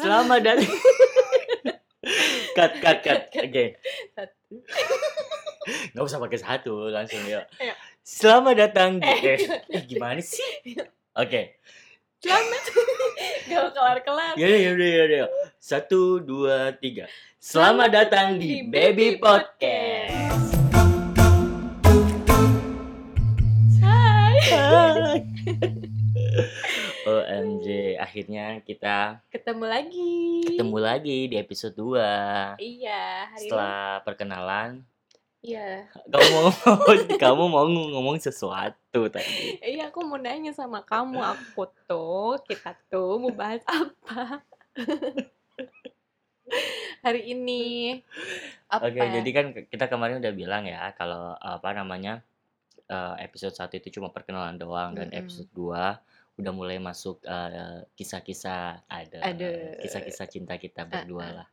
Selamat 0.00 0.40
datang. 0.40 0.72
cut, 2.56 2.72
cut, 2.80 2.98
cut. 3.04 3.20
Oke. 3.36 3.64
Satu. 4.16 4.54
Nggak 5.92 6.04
usah 6.08 6.18
pakai 6.18 6.38
satu, 6.40 6.88
langsung 6.88 7.20
ya. 7.28 7.44
Selamat 8.00 8.54
datang 8.56 8.96
di 8.96 9.06
Eh. 9.06 9.36
eh, 9.36 9.38
eh, 9.76 9.82
gimana 9.84 10.18
sih? 10.24 10.42
Oke. 11.14 11.60
Selamat. 12.24 12.62
Gak 13.50 13.74
kelar-kelar. 13.74 14.32
Yaudah, 14.38 14.60
yaudah, 14.60 14.88
yaudah. 14.88 15.28
Satu, 15.60 16.22
dua, 16.22 16.72
tiga. 16.80 17.10
Selamat 17.40 17.92
datang 17.92 18.40
di 18.40 18.64
Baby 18.64 19.20
Podcast. 19.20 20.49
Akhirnya 28.10 28.58
kita 28.66 29.22
Ketemu 29.30 29.64
lagi. 29.64 30.42
ketemu 30.42 30.78
lagi 30.82 31.18
di 31.30 31.36
episode 31.38 31.78
2 31.78 32.58
Iya, 32.58 33.30
hari 33.30 33.38
ini. 33.38 33.46
Setelah 33.46 34.02
perkenalan, 34.02 34.82
Iya. 35.40 35.86
kamu 36.10 36.26
mau 36.34 36.50
kamu 37.22 37.44
mau 37.46 37.64
ngomong 37.64 38.18
sesuatu 38.18 39.06
tadi. 39.08 39.62
Iya, 39.62 39.88
aku 39.88 40.02
mau 40.02 40.18
nanya 40.18 40.50
sama 40.50 40.82
kamu. 40.82 41.16
Aku 41.16 41.70
tuh, 41.86 42.36
kita 42.44 42.74
tuh 42.90 43.16
mau 43.16 43.30
bahas 43.30 43.62
apa? 43.64 44.42
hari 47.06 47.30
ini. 47.30 48.02
Apa? 48.66 48.90
Oke, 48.90 49.00
jadi 49.00 49.30
kan 49.30 49.46
kita 49.54 49.86
kemarin 49.86 50.18
udah 50.18 50.34
bilang 50.34 50.66
ya 50.66 50.90
kalau 50.92 51.38
apa 51.38 51.72
namanya 51.72 52.20
eh, 52.84 53.14
episode 53.22 53.54
1 53.54 53.70
itu 53.78 53.96
cuma 53.96 54.10
perkenalan 54.10 54.58
doang 54.58 54.92
dan 54.92 55.08
Mm-mm. 55.08 55.20
episode 55.24 55.48
2 55.54 56.09
udah 56.40 56.52
mulai 56.52 56.78
masuk 56.78 57.20
eh, 57.22 57.84
kisah-kisah 57.94 58.84
ada 58.86 59.18
Ada. 59.22 59.76
kisah-kisah 59.78 60.26
cinta 60.26 60.56
kita 60.56 60.84
berdua 60.84 61.22
ah, 61.22 61.30
lah 61.42 61.48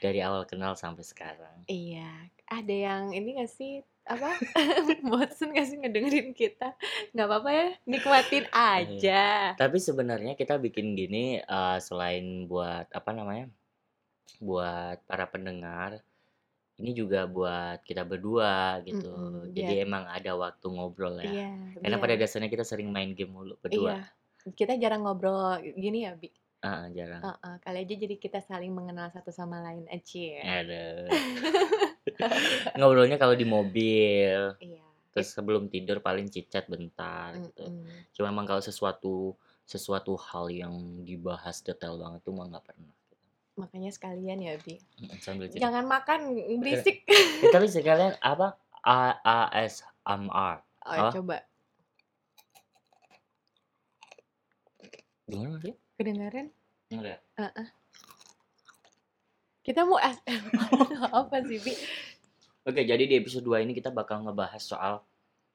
dari 0.00 0.20
awal 0.20 0.44
kenal 0.44 0.72
sampai 0.74 1.04
sekarang. 1.04 1.60
Iya, 1.64 2.08
ada 2.48 2.74
yang 2.74 3.12
ini 3.12 3.36
gak 3.36 3.52
sih 3.52 3.84
apa 4.08 4.32
bosen 5.06 5.52
gak 5.52 5.68
sih 5.68 5.76
ngedengerin 5.78 6.32
kita 6.32 6.72
nggak 7.12 7.26
apa-apa 7.28 7.50
ya 7.52 7.66
nikmatin 7.86 8.44
aja 8.74 9.54
Tapi 9.54 9.76
sebenarnya 9.78 10.34
kita 10.34 10.56
bikin 10.56 10.96
gini 10.96 11.38
eh, 11.38 11.78
selain 11.78 12.48
buat 12.48 12.88
apa 12.90 13.10
namanya? 13.12 13.46
buat 14.40 15.02
para 15.04 15.28
pendengar 15.28 16.00
ini 16.80 16.96
juga 16.96 17.28
buat 17.28 17.84
kita 17.84 18.08
berdua 18.08 18.80
gitu. 18.88 19.12
Mm-mm, 19.12 19.52
Jadi 19.52 19.84
emang 19.84 20.08
ada 20.08 20.32
waktu 20.32 20.64
ngobrol 20.64 21.20
ya. 21.20 21.28
iya 21.28 21.50
Karena 21.76 22.00
biar- 22.00 22.04
pada 22.08 22.14
dasarnya 22.16 22.48
kita 22.48 22.64
sering 22.64 22.88
main 22.88 23.12
game 23.12 23.28
mulu 23.28 23.60
berdua. 23.60 24.00
Kita 24.50 24.76
jarang 24.76 25.02
ngobrol 25.02 25.56
gini 25.60 26.04
ya 26.04 26.14
bi 26.14 26.30
Ah, 26.60 26.84
jarang. 26.88 27.24
Heeh, 27.24 27.54
kali 27.58 27.78
aja 27.80 27.94
jadi 27.96 28.14
kita 28.14 28.38
saling 28.38 28.68
mengenal 28.68 29.08
satu 29.08 29.28
sama 29.30 29.60
lain 29.60 29.88
aja 29.88 30.28
Ada. 30.60 31.08
Ngobrolnya 32.76 33.16
kalau 33.16 33.32
di 33.32 33.44
mobil, 33.44 34.56
iya 34.60 34.84
terus 35.10 35.34
sebelum 35.34 35.66
tidur 35.66 35.98
paling 35.98 36.28
cicat 36.28 36.68
bentar 36.68 37.34
gitu. 37.34 37.66
Mm-mm. 37.66 38.12
Cuma 38.12 38.30
emang 38.30 38.46
kalau 38.46 38.60
sesuatu 38.60 39.34
sesuatu 39.64 40.14
hal 40.14 40.46
yang 40.48 40.74
dibahas 41.00 41.58
detail 41.60 41.96
banget 41.96 42.20
tuh 42.22 42.32
mah 42.32 42.46
nggak 42.46 42.64
pernah. 42.64 42.94
makanya 43.56 43.90
sekalian 43.90 44.38
ya 44.40 44.54
bi 44.56 44.78
Mm, 44.96 45.16
Sambil 45.18 45.48
cerita. 45.48 45.64
jangan 45.64 45.84
makan 45.84 46.20
berisik 46.60 47.04
Eh, 47.42 47.48
tapi 47.48 47.66
sekalian 47.66 48.14
apa? 48.20 48.56
A 48.80 49.16
ASMR. 49.20 50.56
oh, 50.80 50.92
Apa? 50.94 51.08
coba 51.12 51.36
Gimana 55.30 55.56
sih? 55.58 55.74
kedengaran 55.94 56.46
Enggak. 56.88 57.20
kita 59.62 59.84
mau 59.84 60.00
apa 61.20 61.36
sih 61.44 61.60
bi 61.60 61.72
Oke, 62.60 62.82
jadi 62.82 63.00
di 63.00 63.14
episode 63.14 63.40
2 63.42 63.62
ini 63.62 63.72
kita 63.72 63.88
bakal 63.88 64.20
ngebahas 64.20 64.60
soal 64.60 65.00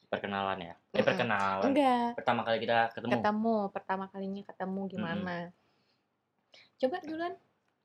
perkenalan 0.07 0.57
ya. 0.63 0.75
Eh, 0.91 1.01
perkenalan. 1.01 1.65
enggak 1.65 2.15
Pertama 2.15 2.41
kali 2.41 2.57
kita 2.59 2.89
ketemu. 2.91 3.11
ketemu 3.13 3.55
pertama 3.69 4.05
kalinya 4.07 4.41
ketemu 4.43 4.81
gimana 4.87 5.35
coba 6.75 6.97
duluan 7.01 7.33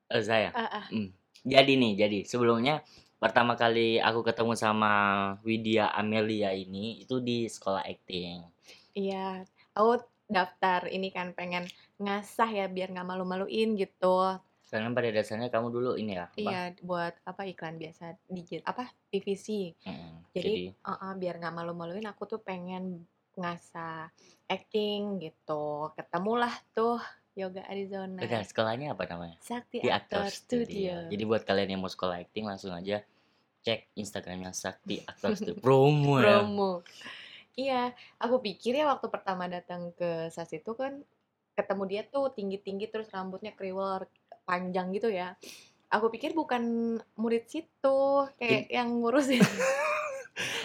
Eh, 0.08 0.20
saya. 0.20 0.50
ah, 0.52 0.82
ah. 0.82 0.86
Hmm. 0.88 1.12
Jadi 1.40 1.72
nih, 1.74 1.92
jadi 1.96 2.18
sebelumnya 2.22 2.82
pertama 3.16 3.54
kali 3.54 3.96
aku 3.96 4.20
ketemu 4.20 4.52
sama 4.54 4.92
Widya 5.40 5.88
Amelia 5.88 6.50
ini 6.50 7.00
itu 7.00 7.16
di 7.18 7.46
sekolah 7.46 7.80
acting. 7.82 8.42
Iya, 8.92 9.44
aku 9.72 10.00
daftar 10.26 10.86
ini 10.86 11.08
kan 11.08 11.30
pengen 11.30 11.64
ngasah 12.00 12.48
ya 12.48 12.66
biar 12.66 12.88
nggak 12.90 13.08
malu-maluin 13.08 13.76
gitu. 13.76 14.40
Karena 14.70 14.88
pada 14.94 15.10
dasarnya 15.10 15.50
kamu 15.50 15.68
dulu 15.68 15.90
ini 15.98 16.14
ya, 16.14 16.30
apa? 16.30 16.38
Iya, 16.38 16.62
buat 16.86 17.14
apa 17.26 17.42
iklan 17.50 17.74
biasa 17.76 18.14
digit 18.30 18.62
apa 18.62 18.86
TVC. 19.10 19.74
Mm, 19.82 20.14
Jadi, 20.30 20.52
eh, 20.70 20.90
eh, 20.90 21.14
biar 21.18 21.42
nggak 21.42 21.54
malu-maluin 21.58 22.06
aku 22.06 22.24
tuh 22.30 22.40
pengen 22.40 23.02
ngasah 23.34 24.08
acting 24.46 25.18
gitu. 25.18 25.90
Ketemulah 25.98 26.54
tuh 26.70 27.02
Yoga 27.34 27.66
Arizona. 27.66 28.22
Udah, 28.22 28.42
sekolahnya 28.46 28.94
apa 28.94 29.10
namanya? 29.10 29.36
Sakti 29.42 29.82
Di 29.82 29.90
Actor 29.90 30.26
Actor 30.26 30.34
Studio. 30.34 30.66
Studio. 30.66 30.94
Jadi 31.10 31.22
buat 31.26 31.42
kalian 31.42 31.68
yang 31.74 31.82
mau 31.82 31.90
sekolah 31.90 32.22
acting 32.22 32.46
langsung 32.46 32.70
aja 32.70 33.02
cek 33.60 33.92
Instagramnya 33.98 34.54
Sakti 34.54 35.02
Actor 35.02 35.34
Studio. 35.34 35.62
Promo 35.62 36.22
ya. 36.22 36.40
Promo. 36.40 36.72
Iya, 37.58 37.92
aku 38.22 38.38
pikir 38.38 38.78
ya 38.78 38.86
waktu 38.86 39.10
pertama 39.10 39.50
datang 39.50 39.90
ke 39.98 40.30
SAS 40.30 40.54
itu 40.54 40.72
kan 40.78 41.02
ketemu 41.54 41.82
dia 41.88 42.02
tuh 42.06 42.30
tinggi-tinggi 42.32 42.86
terus 42.88 43.10
rambutnya 43.10 43.52
kriwel 43.52 44.06
panjang 44.44 44.90
gitu 44.94 45.10
ya. 45.10 45.34
Aku 45.90 46.06
pikir 46.08 46.34
bukan 46.34 46.62
murid 47.18 47.50
situ, 47.50 48.00
kayak 48.38 48.70
yang 48.70 48.88
ngurusin. 49.02 49.42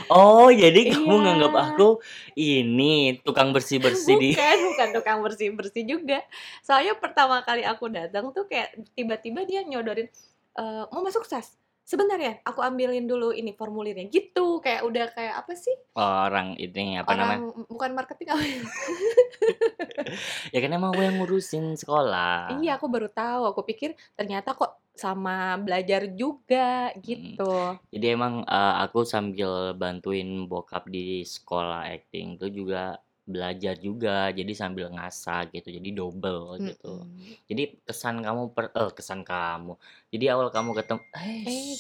Oh, 0.08 0.48
jadi 0.54 0.94
kamu 0.94 1.04
Iya. 1.12 1.24
nganggap 1.26 1.54
aku 1.58 2.00
ini 2.38 3.20
tukang 3.26 3.52
bersih-bersih 3.52 4.16
di 4.22 4.32
bukan, 4.32 4.58
bukan 4.72 4.90
tukang 4.94 5.20
bersih-bersih 5.26 5.84
juga. 5.84 6.22
Soalnya 6.64 6.96
pertama 6.96 7.42
kali 7.44 7.66
aku 7.66 7.90
datang 7.92 8.32
tuh 8.32 8.48
kayak 8.48 8.72
tiba-tiba 8.96 9.44
dia 9.44 9.66
nyodorin 9.66 10.08
"Eh, 10.56 10.84
mau 10.94 11.04
masuk 11.04 11.28
SAS. 11.28 11.60
Sebentar 11.86 12.18
ya, 12.18 12.42
aku 12.42 12.66
ambilin 12.66 13.06
dulu 13.06 13.30
ini 13.30 13.54
formulirnya. 13.54 14.10
Gitu, 14.10 14.58
kayak 14.58 14.82
udah 14.90 15.06
kayak 15.14 15.46
apa 15.46 15.54
sih? 15.54 15.74
orang 15.94 16.58
ini 16.58 16.98
apa 16.98 17.14
namanya? 17.14 17.46
Orang 17.46 17.70
bukan 17.70 17.92
marketing 17.94 18.30
apa 18.34 18.44
ya? 18.44 18.60
Ya 20.54 20.60
kan 20.62 20.70
emang 20.70 20.94
aku 20.94 21.02
yang 21.02 21.18
ngurusin 21.18 21.78
sekolah. 21.78 22.62
Iya, 22.62 22.78
aku 22.78 22.86
baru 22.90 23.10
tahu. 23.10 23.54
Aku 23.54 23.62
pikir 23.66 23.98
ternyata 24.14 24.54
kok 24.54 24.82
sama 24.96 25.60
belajar 25.60 26.08
juga 26.14 26.94
gitu. 27.02 27.78
Jadi 27.90 28.06
emang 28.06 28.46
eh, 28.46 28.76
aku 28.86 29.04
sambil 29.04 29.74
bantuin 29.76 30.46
bokap 30.50 30.88
di 30.90 31.26
sekolah 31.26 31.90
acting 31.90 32.38
tuh 32.38 32.50
juga 32.54 32.98
belajar 33.26 33.76
juga. 33.82 34.30
Jadi 34.32 34.54
sambil 34.54 34.94
ngasah 34.94 35.50
gitu. 35.50 35.74
Jadi 35.74 35.90
double 35.92 36.62
gitu. 36.62 37.04
Mm-mm. 37.04 37.44
Jadi 37.50 37.64
kesan 37.84 38.22
kamu 38.22 38.54
per 38.54 38.70
eh 38.72 38.92
kesan 38.94 39.26
kamu. 39.26 39.74
Jadi 40.14 40.26
awal 40.30 40.54
kamu 40.54 40.78
ketemu 40.78 41.02
eh, 41.18 41.44
Eh. 41.46 41.76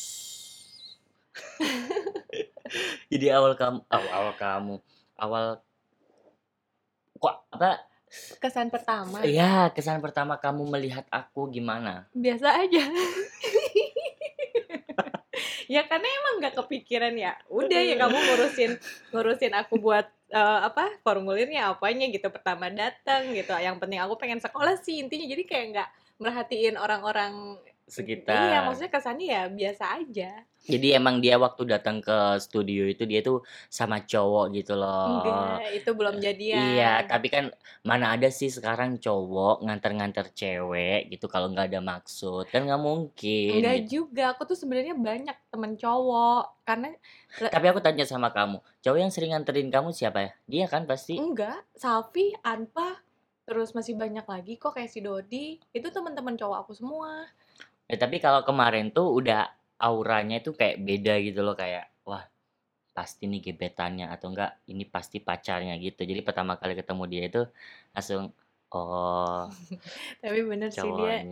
Jadi 3.13 3.25
awal 3.29 3.53
kamu 3.53 3.79
awal, 3.88 4.09
awal 4.11 4.33
kamu 4.35 4.75
awal 5.16 5.45
kok 7.16 7.35
apa? 7.53 7.72
Kesan 8.39 8.72
pertama 8.72 9.27
Iya, 9.27 9.67
kesan 9.75 10.00
pertama 10.00 10.39
kamu 10.39 10.63
melihat 10.72 11.03
aku 11.12 11.51
gimana? 11.51 12.07
biasa 12.16 12.63
aja. 12.63 12.83
ya 15.73 15.81
karena 15.89 16.07
emang 16.07 16.33
nggak 16.39 16.56
kepikiran 16.63 17.12
ya. 17.17 17.33
Udah 17.51 17.81
ya 17.81 17.95
kamu 18.00 18.16
ngurusin 18.16 18.72
ngurusin 19.12 19.53
aku 19.57 19.81
buat 19.81 20.07
eh, 20.31 20.59
apa 20.69 20.97
formulirnya 21.06 21.74
apanya 21.74 22.06
gitu 22.09 22.28
pertama 22.34 22.69
datang 22.74 23.34
gitu. 23.34 23.52
Yang 23.58 23.78
penting 23.81 24.00
aku 24.02 24.13
pengen 24.22 24.40
sekolah 24.41 24.75
sih 24.81 25.02
intinya. 25.02 25.25
Jadi 25.30 25.44
kayak 25.46 25.66
nggak 25.74 25.90
merhatiin 26.22 26.75
orang-orang 26.80 27.59
Sekitar. 27.86 28.34
Iya, 28.34 28.58
maksudnya 28.66 28.92
kesannya 28.92 29.28
ya 29.30 29.44
biasa 29.46 29.84
aja. 30.02 30.32
Jadi 30.66 30.98
emang 30.98 31.22
dia 31.22 31.38
waktu 31.38 31.70
datang 31.70 32.02
ke 32.02 32.42
studio 32.42 32.90
itu 32.90 33.06
dia 33.06 33.22
tuh 33.22 33.46
sama 33.70 34.02
cowok 34.02 34.50
gitu 34.58 34.74
loh. 34.74 35.22
Enggak, 35.22 35.70
itu 35.78 35.90
belum 35.94 36.16
jadian. 36.18 36.58
Iya, 36.74 37.06
tapi 37.06 37.30
kan 37.30 37.54
mana 37.86 38.18
ada 38.18 38.34
sih 38.34 38.50
sekarang 38.50 38.98
cowok 38.98 39.62
nganter-nganter 39.62 40.34
cewek 40.34 41.14
gitu 41.14 41.30
kalau 41.30 41.54
nggak 41.54 41.70
ada 41.70 41.86
maksud 41.86 42.50
kan 42.50 42.66
nggak 42.66 42.82
mungkin. 42.82 43.62
Enggak 43.62 43.78
gitu. 43.86 44.02
juga, 44.02 44.34
aku 44.34 44.50
tuh 44.50 44.58
sebenarnya 44.58 44.98
banyak 44.98 45.38
temen 45.54 45.78
cowok 45.78 46.66
karena 46.66 46.98
Tapi 47.54 47.66
aku 47.70 47.80
tanya 47.86 48.10
sama 48.10 48.34
kamu, 48.34 48.58
cowok 48.82 48.98
yang 48.98 49.14
sering 49.14 49.38
nganterin 49.38 49.70
kamu 49.70 49.94
siapa 49.94 50.26
ya? 50.26 50.32
Dia 50.50 50.66
kan 50.66 50.90
pasti. 50.90 51.22
enggak, 51.22 51.62
Salvi, 51.78 52.34
Anpa, 52.42 53.06
terus 53.46 53.78
masih 53.78 53.94
banyak 53.94 54.26
lagi 54.26 54.58
kok 54.58 54.74
kayak 54.74 54.90
si 54.90 54.98
Dodi, 55.06 55.62
itu 55.62 55.88
teman-teman 55.94 56.34
cowok 56.34 56.66
aku 56.66 56.74
semua. 56.74 57.30
Eh, 57.92 57.98
tapi 58.02 58.18
kalau 58.18 58.42
kemarin 58.48 58.90
tuh 58.96 59.08
udah 59.20 59.46
auranya 59.78 60.42
itu 60.42 60.52
kayak 60.60 60.82
beda 60.88 61.14
gitu 61.22 61.40
loh 61.46 61.54
kayak 61.62 61.86
wah 62.08 62.24
pasti 62.98 63.24
nih 63.32 63.42
gebetannya 63.48 64.06
atau 64.14 64.28
enggak 64.34 64.52
ini 64.72 64.84
pasti 64.96 65.18
pacarnya 65.28 65.76
gitu. 65.86 66.02
Jadi 66.10 66.22
pertama 66.28 66.54
kali 66.62 66.74
ketemu 66.80 67.04
dia 67.12 67.24
itu 67.30 67.42
langsung 67.96 68.24
Oh. 68.75 69.48
Tapi 70.24 70.39
bener 70.44 70.68
sih 70.68 70.83
dia 70.83 71.24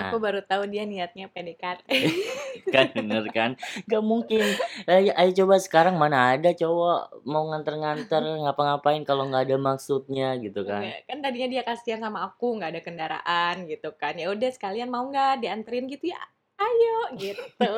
aku 0.00 0.16
baru 0.16 0.40
tahu 0.40 0.64
dia 0.64 0.88
niatnya 0.88 1.28
PDKT. 1.28 1.84
Kan 2.74 2.88
bener 2.96 3.28
kan? 3.36 3.52
Nggak 3.84 4.04
mungkin. 4.04 4.40
Ayo 4.88 5.12
ayo 5.12 5.30
coba 5.44 5.60
sekarang 5.60 6.00
mana 6.00 6.32
ada 6.32 6.56
cowok 6.56 7.22
mau 7.28 7.44
nganter-nganter 7.52 8.24
ngapa-ngapain 8.48 9.04
kalau 9.04 9.28
nggak 9.28 9.44
ada 9.44 9.56
maksudnya 9.60 10.40
gitu 10.40 10.64
kan. 10.64 10.82
Kan 11.04 11.20
tadinya 11.20 11.52
dia 11.52 11.62
kasihan 11.62 12.00
sama 12.00 12.24
aku, 12.24 12.56
nggak 12.56 12.70
ada 12.74 12.80
kendaraan 12.82 13.68
gitu 13.68 13.92
kan. 13.94 14.16
Ya 14.16 14.32
udah 14.32 14.50
sekalian 14.50 14.88
mau 14.88 15.04
nggak 15.04 15.44
dianterin 15.44 15.86
gitu 15.92 16.10
ya? 16.10 16.20
Ayo 16.56 17.20
gitu. 17.20 17.72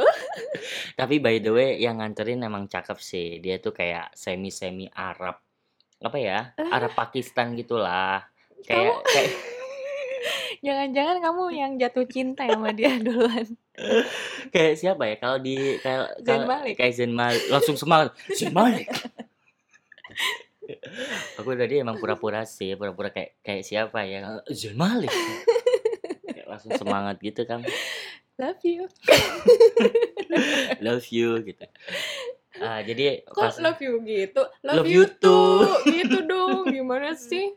Tapi 0.99 1.19
by 1.19 1.43
the 1.43 1.50
way 1.50 1.82
yang 1.82 1.99
nganterin 1.99 2.47
emang 2.47 2.70
cakep 2.70 2.99
sih. 3.03 3.43
Dia 3.43 3.59
tuh 3.59 3.75
kayak 3.75 4.15
semi-semi 4.15 4.87
Arab. 4.94 5.43
Apa 5.99 6.17
ya? 6.17 6.55
Arab 6.70 6.94
Pakistan 6.94 7.59
gitulah. 7.59 8.23
Kamu 8.66 8.66
Kayak 8.66 8.96
kayak 9.06 9.32
jangan-jangan 10.66 11.16
kamu 11.22 11.43
yang 11.55 11.72
jatuh 11.78 12.06
cinta 12.10 12.43
sama 12.50 12.75
dia 12.75 12.99
duluan. 12.99 13.46
kayak 14.55 14.75
siapa 14.78 15.02
ya? 15.06 15.16
Kalau 15.22 15.38
di 15.38 15.78
kayak 15.78 16.19
kalau 16.26 16.46
Malik. 16.46 16.75
kayak 16.75 16.93
Zayn 16.99 17.14
Malik 17.14 17.43
langsung 17.50 17.76
semangat. 17.78 18.14
Zayn 18.34 18.55
Malik. 18.55 18.88
Aku 21.40 21.56
tadi 21.56 21.81
emang 21.81 21.96
pura-pura 21.96 22.44
sih, 22.44 22.76
pura-pura 22.76 23.08
kayak 23.08 23.40
kayak 23.40 23.64
siapa 23.64 24.05
ya? 24.05 24.43
Zayn 24.50 24.76
Malik. 24.76 25.12
Kayak 26.28 26.46
langsung 26.50 26.72
semangat 26.76 27.16
gitu 27.22 27.46
kan. 27.46 27.62
Love 28.38 28.62
you. 28.62 28.87
Love 30.78 31.06
you 31.10 31.43
gitu. 31.43 31.66
Ah, 32.58 32.81
jadi 32.82 33.22
Kok 33.25 33.38
pas 33.38 33.55
love 33.60 33.81
you 33.81 33.93
gitu? 34.02 34.43
Love, 34.62 34.76
Love 34.82 34.88
you, 34.90 35.02
you 35.02 35.05
too. 35.19 35.62
too. 35.62 35.76
gitu 35.99 36.19
dong. 36.26 36.69
Gimana 36.69 37.14
sih? 37.14 37.55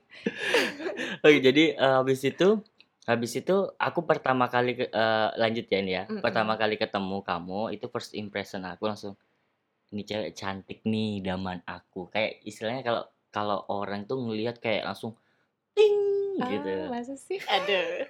Oke, 1.25 1.38
jadi 1.42 1.75
eh, 1.75 1.95
habis 1.98 2.21
itu 2.21 2.62
habis 3.03 3.31
itu 3.33 3.56
aku 3.75 4.06
pertama 4.06 4.45
kali 4.45 4.77
ke- 4.77 4.92
eh, 4.94 5.30
lanjut 5.36 5.65
ya 5.65 5.77
ini 5.81 5.92
ya. 5.98 6.03
Pertama 6.07 6.53
Mm-mm. 6.53 6.62
kali 6.62 6.75
ketemu 6.77 7.18
kamu 7.21 7.74
itu 7.74 7.86
first 7.89 8.13
impression 8.13 8.62
aku 8.63 8.86
langsung 8.86 9.13
ini 9.92 10.06
cewek 10.06 10.31
cantik 10.33 10.86
nih 10.86 11.19
idaman 11.19 11.59
aku. 11.65 12.07
Kayak 12.09 12.39
istilahnya 12.45 12.83
kalau 12.86 13.03
kalau 13.31 13.59
orang 13.68 14.06
tuh 14.06 14.21
ngelihat 14.21 14.59
kayak 14.59 14.86
langsung 14.86 15.18
ting 15.74 15.98
gitu. 16.38 16.68
Ah, 16.68 16.94
masa 16.94 17.15
sih? 17.18 17.39
Aduh. 17.42 18.06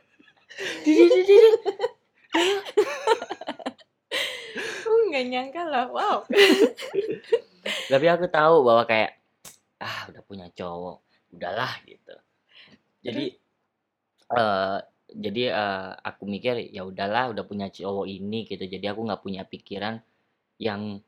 Nggak 5.11 5.25
nyangka 5.27 5.61
loh. 5.67 5.87
Wow. 5.91 6.17
Tapi 7.91 8.05
aku 8.07 8.25
tahu 8.31 8.55
bahwa 8.63 8.83
kayak 8.87 9.19
ah 9.83 10.07
udah 10.07 10.23
punya 10.23 10.47
cowok, 10.55 11.03
udahlah 11.35 11.73
gitu. 11.83 12.15
Jadi 13.03 13.25
eh 14.31 14.79
jadi 15.11 15.43
eh, 15.51 15.91
aku 15.99 16.23
mikir 16.23 16.71
ya 16.71 16.87
udahlah 16.87 17.35
udah 17.35 17.43
punya 17.43 17.67
cowok 17.67 18.07
ini 18.07 18.47
gitu. 18.47 18.63
Jadi 18.63 18.87
aku 18.87 19.03
nggak 19.03 19.19
punya 19.19 19.43
pikiran 19.43 19.99
yang 20.55 21.03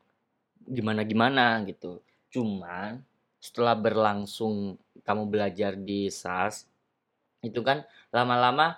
gimana-gimana 0.67 1.63
gitu. 1.63 2.03
Cuman 2.27 2.99
setelah 3.39 3.79
berlangsung 3.79 4.75
kamu 5.07 5.23
belajar 5.31 5.79
di 5.79 6.11
SAS 6.11 6.67
itu 7.43 7.59
kan 7.63 7.87
lama-lama 8.11 8.75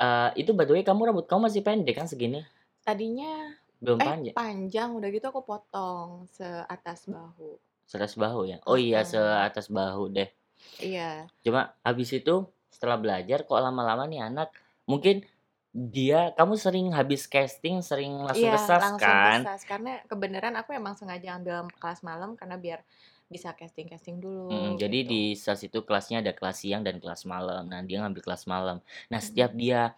eh, 0.00 0.30
itu 0.40 0.56
by 0.56 0.64
the 0.64 0.80
way 0.80 0.84
kamu 0.84 1.12
rambut 1.12 1.28
kamu 1.28 1.52
masih 1.52 1.60
pendek 1.60 2.00
kan 2.00 2.08
segini? 2.08 2.40
Tadinya 2.80 3.60
Belum 3.82 3.98
eh 3.98 4.06
panjang. 4.06 4.34
panjang 4.34 4.88
udah 4.96 5.08
gitu 5.10 5.26
aku 5.30 5.42
potong 5.42 6.26
seatas 6.30 7.06
bahu. 7.06 7.58
Seatas 7.86 8.14
bahu 8.16 8.48
ya. 8.48 8.58
Oh 8.66 8.78
iya, 8.78 9.02
Heeh. 9.04 9.10
seatas 9.10 9.66
bahu 9.68 10.10
deh. 10.10 10.28
Iya. 10.80 11.28
Cuma 11.44 11.76
habis 11.84 12.10
itu 12.14 12.48
setelah 12.72 12.98
belajar 12.98 13.46
kok 13.46 13.60
lama-lama 13.60 14.04
nih 14.10 14.18
anak 14.26 14.50
mungkin 14.90 15.22
dia 15.74 16.30
kamu 16.34 16.54
sering 16.58 16.86
habis 16.94 17.26
casting 17.26 17.82
sering 17.82 18.14
langsung 18.22 18.46
Iya, 18.46 18.54
ke 18.54 18.60
SAS 18.62 18.82
langsung 18.82 19.14
kan? 19.18 19.40
Karena 19.66 19.92
kebenaran 20.06 20.54
aku 20.58 20.70
emang 20.74 20.94
sengaja 20.98 21.34
ambil 21.38 21.66
kelas 21.78 22.00
malam 22.06 22.34
karena 22.38 22.56
biar 22.58 22.80
bisa 23.26 23.50
casting-casting 23.56 24.20
dulu 24.20 24.52
Mm, 24.52 24.76
jadi 24.76 24.98
gitu. 25.02 25.10
di 25.10 25.20
SAS 25.34 25.60
itu 25.66 25.78
kelasnya 25.82 26.20
ada 26.22 26.32
kelas 26.36 26.56
siang 26.62 26.82
dan 26.84 27.00
kelas 27.00 27.24
malam. 27.26 27.66
Nah, 27.66 27.80
dia 27.82 28.04
ngambil 28.04 28.22
kelas 28.22 28.44
malam. 28.46 28.78
Nah, 29.10 29.18
setiap 29.18 29.50
dia 29.56 29.96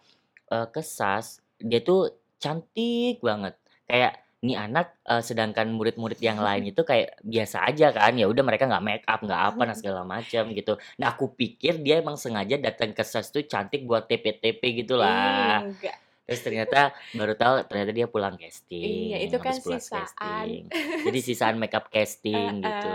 eh, 0.49 0.67
ke 0.71 0.81
SAS, 0.81 1.43
dia 1.59 1.83
tuh 1.83 2.15
cantik 2.39 3.19
banget. 3.19 3.59
Kayak 3.87 4.13
nih 4.37 4.53
anak 4.53 5.01
eh, 5.09 5.23
sedangkan 5.25 5.73
murid-murid 5.73 6.21
yang 6.21 6.37
lain 6.37 6.67
itu 6.71 6.81
kayak 6.85 7.17
biasa 7.25 7.65
aja 7.65 7.89
kan. 7.95 8.13
Ya 8.13 8.29
udah 8.29 8.43
mereka 8.45 8.69
nggak 8.69 8.85
make 8.85 9.05
up, 9.07 9.19
nggak 9.23 9.41
apa, 9.53 9.61
nah 9.65 9.75
segala 9.75 10.01
macam 10.05 10.43
gitu. 10.53 10.77
Nah, 11.01 11.15
aku 11.15 11.33
pikir 11.33 11.81
dia 11.81 12.03
emang 12.03 12.19
sengaja 12.19 12.59
datang 12.61 12.93
ke 12.93 13.01
SAS 13.01 13.33
tuh 13.33 13.47
cantik 13.47 13.87
buat 13.87 14.05
TP-TP 14.05 14.61
gitu 14.85 14.99
lah. 14.99 15.65
Enggak. 15.65 15.97
Terus 16.27 16.43
ternyata 16.43 16.91
baru 17.15 17.39
tahu 17.39 17.63
ternyata 17.71 17.91
dia 17.95 18.07
pulang 18.11 18.35
casting. 18.35 19.15
Iya, 19.15 19.17
itu 19.23 19.39
kan 19.39 19.55
sisaan. 19.55 20.03
casting. 20.03 20.59
Jadi 21.07 21.19
sisaan 21.23 21.55
makeup 21.55 21.87
casting 21.87 22.59
gitu. 22.59 22.91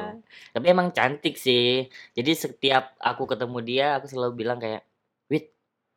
Tapi 0.53 0.67
emang 0.69 0.93
cantik 0.93 1.41
sih. 1.41 1.89
Jadi 2.13 2.33
setiap 2.37 2.93
aku 3.01 3.25
ketemu 3.25 3.59
dia, 3.65 3.87
aku 3.97 4.05
selalu 4.05 4.45
bilang 4.45 4.61
kayak, 4.61 4.85
"Wit, 4.85 4.92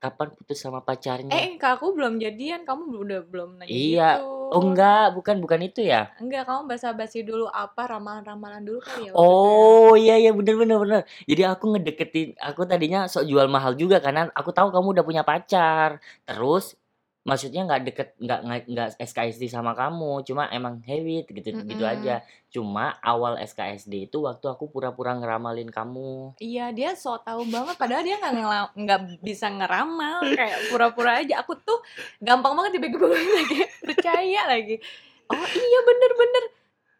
kapan 0.05 0.27
putus 0.37 0.57
sama 0.61 0.85
pacarnya?" 0.85 1.33
Eh, 1.33 1.57
ke 1.57 1.65
aku 1.65 1.97
belum 1.97 2.21
jadian, 2.21 2.61
kamu 2.63 2.81
udah 3.01 3.19
belum 3.25 3.49
nanya 3.57 3.73
Iya. 3.73 4.09
gitu. 4.21 4.25
Oh 4.53 4.61
enggak, 4.61 5.17
bukan 5.17 5.41
bukan 5.41 5.59
itu 5.65 5.81
ya. 5.81 6.13
Enggak, 6.21 6.45
kamu 6.45 6.69
basa-basi 6.69 7.25
dulu 7.25 7.49
apa 7.49 7.89
ramalan-ramalan 7.89 8.61
dulu 8.61 8.79
kali 8.85 9.09
ya 9.09 9.11
ya? 9.11 9.17
Oh 9.17 9.97
iya 9.97 10.15
iya 10.21 10.31
bener 10.37 10.53
bener 10.61 10.77
bener. 10.77 11.01
Jadi 11.25 11.41
aku 11.49 11.73
ngedeketin, 11.73 12.37
aku 12.37 12.61
tadinya 12.69 13.09
sok 13.09 13.25
jual 13.25 13.49
mahal 13.49 13.73
juga 13.73 13.97
karena 13.97 14.29
aku 14.37 14.53
tahu 14.53 14.69
kamu 14.69 14.87
udah 15.01 15.05
punya 15.05 15.23
pacar. 15.25 15.97
Terus 16.29 16.77
maksudnya 17.25 17.65
nggak 17.65 17.81
deket 17.89 18.09
nggak 18.21 18.39
nggak 18.69 18.89
SKSD 19.01 19.49
sama 19.49 19.73
kamu, 19.73 20.21
cuma 20.21 20.45
emang 20.53 20.77
heavy 20.85 21.25
gitu 21.25 21.41
gitu 21.57 21.81
Mm-mm. 21.81 21.93
aja. 21.97 22.21
Cuma 22.53 22.93
awal 23.01 23.41
SKSD 23.41 24.07
itu 24.07 24.21
waktu 24.23 24.45
aku 24.45 24.69
pura-pura 24.69 25.17
ngeramalin 25.17 25.73
kamu. 25.73 26.37
Iya, 26.37 26.69
dia 26.71 26.93
sok 26.93 27.25
tahu 27.25 27.49
banget 27.49 27.75
padahal 27.75 28.05
dia 28.05 28.21
nggak 28.21 28.77
nggak 28.77 29.01
bisa 29.25 29.49
ngeramal 29.49 30.21
kayak 30.37 30.69
pura-pura 30.69 31.19
aja. 31.25 31.41
Aku 31.41 31.57
tuh 31.59 31.81
gampang 32.21 32.53
banget 32.53 32.77
dibego-begoin 32.77 33.25
lagi, 33.33 33.57
percaya 33.89 34.41
lagi. 34.45 34.77
Oh 35.25 35.45
iya 35.49 35.79
bener-bener. 35.81 36.43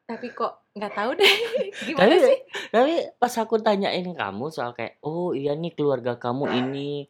Tapi 0.05 0.27
kok 0.33 0.53
nggak 0.73 0.93
tahu 0.93 1.11
deh 1.17 1.33
gimana 1.87 2.13
Tapi 2.13 2.17
sih? 2.19 2.37
tapi 2.73 2.93
pas 3.21 3.33
aku 3.37 3.61
tanyain 3.61 4.05
kamu 4.05 4.49
soal 4.49 4.73
kayak, 4.73 4.97
"Oh 5.05 5.31
iya 5.37 5.53
nih 5.53 5.71
keluarga 5.77 6.17
kamu 6.17 6.45
ini" 6.51 7.07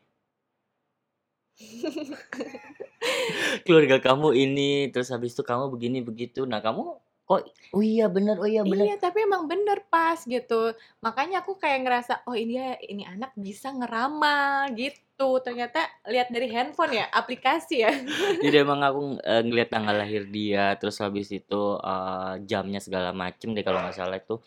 "keluarga 3.65 3.97
kamu 4.01 4.35
ini, 4.35 4.91
terus 4.91 5.11
habis 5.11 5.33
itu 5.33 5.43
kamu 5.43 5.71
begini 5.71 5.99
begitu." 6.03 6.43
Nah, 6.43 6.59
kamu 6.59 6.99
kok, 7.25 7.41
"Oh 7.73 7.83
iya 7.83 8.05
bener 8.05 8.37
oh 8.37 8.45
iya 8.45 8.61
bener." 8.61 8.85
Iya, 8.85 8.95
tapi 9.01 9.25
emang 9.25 9.49
bener 9.49 9.81
pas 9.89 10.21
gitu. 10.23 10.75
Makanya 11.01 11.41
aku 11.41 11.57
kayak 11.57 11.81
ngerasa, 11.85 12.21
oh 12.29 12.37
ini 12.37 12.59
ya, 12.59 12.77
ini 12.85 13.03
anak 13.07 13.33
bisa 13.33 13.73
ngeramal 13.73 14.71
gitu. 14.77 15.39
Ternyata 15.41 15.79
lihat 16.11 16.29
dari 16.29 16.51
handphone 16.51 16.99
ya, 17.01 17.05
aplikasi 17.09 17.81
ya. 17.81 17.91
Jadi 18.45 18.55
emang 18.61 18.83
aku 18.83 19.17
eh, 19.23 19.41
ngeliat 19.41 19.69
tanggal 19.71 19.95
lahir 19.95 20.27
dia, 20.29 20.75
terus 20.77 20.99
habis 21.01 21.31
itu 21.33 21.61
eh, 21.81 22.33
jamnya 22.45 22.83
segala 22.83 23.09
macem 23.15 23.55
deh 23.55 23.63
kalau 23.65 23.81
nggak 23.81 23.95
salah 23.97 24.19
itu. 24.19 24.37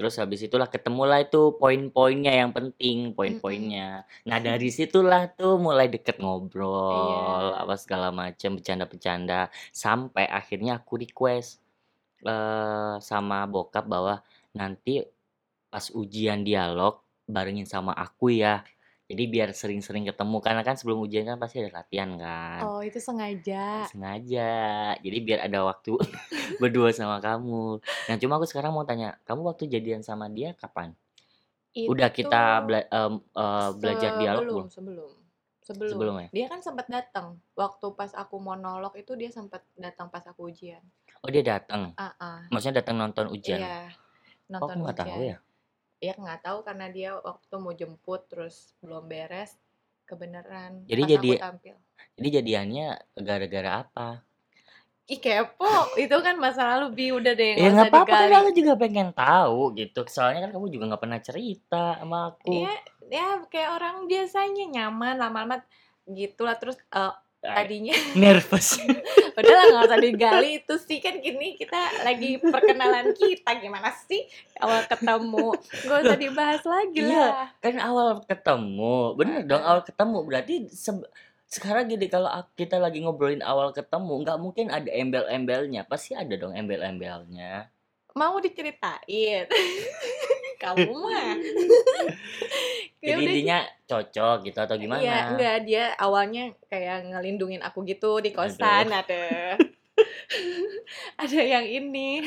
Terus 0.00 0.16
habis 0.16 0.40
itulah 0.40 0.64
ketemulah 0.64 1.20
itu 1.20 1.52
poin-poinnya 1.60 2.32
yang 2.40 2.56
penting, 2.56 3.12
poin-poinnya. 3.12 4.08
Nah 4.24 4.38
dari 4.40 4.72
situlah 4.72 5.28
tuh 5.36 5.60
mulai 5.60 5.92
deket 5.92 6.16
ngobrol, 6.24 7.52
Iya. 7.52 7.68
apa 7.68 7.76
segala 7.76 8.08
macem, 8.08 8.56
bercanda-bercanda, 8.56 9.52
sampai 9.76 10.24
akhirnya 10.24 10.80
aku 10.80 11.04
request 11.04 11.60
eh 12.24 12.94
sama 13.00 13.44
bokap 13.48 13.84
bahwa 13.88 14.20
nanti 14.56 15.04
pas 15.72 15.86
ujian 15.92 16.40
dialog 16.48 17.00
barengin 17.28 17.68
sama 17.68 17.92
aku 17.96 18.32
ya. 18.34 18.64
Jadi 19.10 19.26
biar 19.26 19.50
sering-sering 19.50 20.06
ketemu 20.06 20.38
karena 20.38 20.62
kan 20.62 20.78
sebelum 20.78 21.02
ujian 21.02 21.26
kan 21.26 21.34
pasti 21.34 21.58
ada 21.58 21.82
latihan 21.82 22.14
kan. 22.14 22.62
Oh, 22.62 22.78
itu 22.78 23.02
sengaja. 23.02 23.82
Sengaja. 23.90 24.50
Jadi 25.02 25.18
biar 25.18 25.50
ada 25.50 25.66
waktu 25.66 25.98
berdua 26.62 26.94
sama 26.94 27.18
kamu. 27.18 27.82
Nah, 27.82 28.16
cuma 28.22 28.38
aku 28.38 28.46
sekarang 28.46 28.70
mau 28.70 28.86
tanya, 28.86 29.18
kamu 29.26 29.50
waktu 29.50 29.66
jadian 29.66 30.06
sama 30.06 30.30
dia 30.30 30.54
kapan? 30.54 30.94
Udah 31.90 32.06
Itu 32.06 32.22
kita 32.22 32.62
bela- 32.62 32.86
em, 32.86 33.14
eh, 33.18 33.70
belajar 33.82 34.10
dialog 34.14 34.42
belum? 34.46 34.66
sebelum. 34.70 35.10
Sebelum. 35.66 35.90
Sebelum 35.90 36.14
ya? 36.22 36.28
Dia 36.30 36.46
kan 36.46 36.62
sempat 36.62 36.86
datang. 36.86 37.42
Waktu 37.58 37.86
pas 37.98 38.14
aku 38.14 38.38
monolog 38.38 38.94
itu 38.94 39.18
dia 39.18 39.34
sempat 39.34 39.66
datang 39.74 40.06
pas 40.06 40.22
aku 40.22 40.54
ujian. 40.54 40.82
Oh, 41.26 41.28
dia 41.34 41.42
datang. 41.42 41.98
Ah, 41.98 42.14
ah. 42.14 42.40
Maksudnya 42.48 42.78
datang 42.78 42.94
nonton 42.94 43.26
ujian. 43.34 43.58
Iya, 43.58 43.90
Oh, 43.90 44.58
nonton 44.58 44.78
aku 44.78 44.82
nggak 44.86 44.98
tahu 45.02 45.22
ya. 45.26 45.36
Ya 46.00 46.16
nggak 46.16 46.40
tahu 46.48 46.58
karena 46.64 46.88
dia 46.88 47.10
waktu 47.20 47.44
itu 47.44 47.56
mau 47.60 47.74
jemput 47.76 48.24
terus 48.32 48.72
belum 48.80 49.04
beres 49.04 49.60
kebenaran 50.08 50.82
Jadi 50.88 51.02
pas 51.04 51.10
jadi 51.12 51.30
aku 51.30 51.44
tampil. 51.44 51.76
jadi 52.16 52.28
jadiannya 52.40 52.86
gara-gara 53.20 53.70
apa? 53.84 54.08
Ih 55.10 55.18
kepo, 55.18 55.98
itu 55.98 56.16
kan 56.22 56.38
masa 56.38 56.62
lalu 56.70 56.86
Bi 56.94 57.06
udah 57.10 57.34
deh 57.34 57.58
Ya 57.58 57.74
nggak 57.74 57.90
apa-apa 57.90 58.14
kan 58.30 58.46
aku 58.46 58.50
juga 58.54 58.72
pengen 58.78 59.10
tahu 59.10 59.74
gitu. 59.74 60.06
Soalnya 60.06 60.46
kan 60.48 60.50
kamu 60.54 60.66
juga 60.70 60.84
nggak 60.94 61.02
pernah 61.02 61.20
cerita 61.20 61.98
sama 61.98 62.32
aku. 62.32 62.48
Iya, 62.48 62.74
ya 63.10 63.26
kayak 63.50 63.70
orang 63.74 63.96
biasanya 64.06 64.64
nyaman 64.70 65.18
lama-lama 65.18 65.66
gitulah 66.06 66.54
terus 66.56 66.78
Ay, 66.94 67.10
tadinya 67.40 67.96
nervous. 68.12 68.76
udahlah 69.40 69.64
nggak 69.72 69.84
usah 69.88 70.00
digali 70.04 70.50
itu 70.60 70.74
sih 70.76 71.00
kan 71.00 71.16
gini 71.16 71.56
kita 71.56 72.04
lagi 72.04 72.36
perkenalan 72.36 73.16
kita 73.16 73.56
gimana 73.56 73.88
sih 74.04 74.28
awal 74.60 74.84
ketemu 74.84 75.56
nggak 75.56 76.00
usah 76.04 76.18
dibahas 76.20 76.62
lagi 76.68 77.00
iya, 77.00 77.24
lah 77.32 77.48
kan 77.64 77.76
awal 77.80 78.20
ketemu. 78.28 79.16
Bener 79.16 79.40
dong 79.48 79.64
awal 79.64 79.82
ketemu. 79.82 80.18
Berarti 80.28 80.54
sekarang 81.50 81.90
gini 81.90 82.06
kalau 82.06 82.30
kita 82.54 82.78
lagi 82.78 83.02
ngobrolin 83.02 83.42
awal 83.42 83.72
ketemu, 83.72 84.22
nggak 84.22 84.38
mungkin 84.38 84.66
ada 84.70 84.90
embel-embelnya. 84.92 85.88
Pasti 85.88 86.14
ada 86.14 86.36
dong 86.36 86.52
embel-embelnya. 86.52 87.72
mau 88.10 88.42
diceritain 88.42 89.46
kamu 90.62 90.90
mah 90.90 91.38
Jadi 93.10 93.18
udah 93.18 93.32
intinya 93.34 93.58
cocok 93.86 94.36
gitu 94.46 94.58
atau 94.58 94.76
Iya, 94.76 94.82
gimana? 94.86 95.02
enggak 95.34 95.56
dia 95.66 95.84
awalnya 95.98 96.44
kayak 96.66 96.96
ngelindungin 97.10 97.62
aku 97.62 97.82
gitu 97.84 98.22
di 98.22 98.30
kosan 98.30 98.86
ada. 99.00 99.58
ada 101.18 101.40
yang 101.40 101.66
ini. 101.66 102.24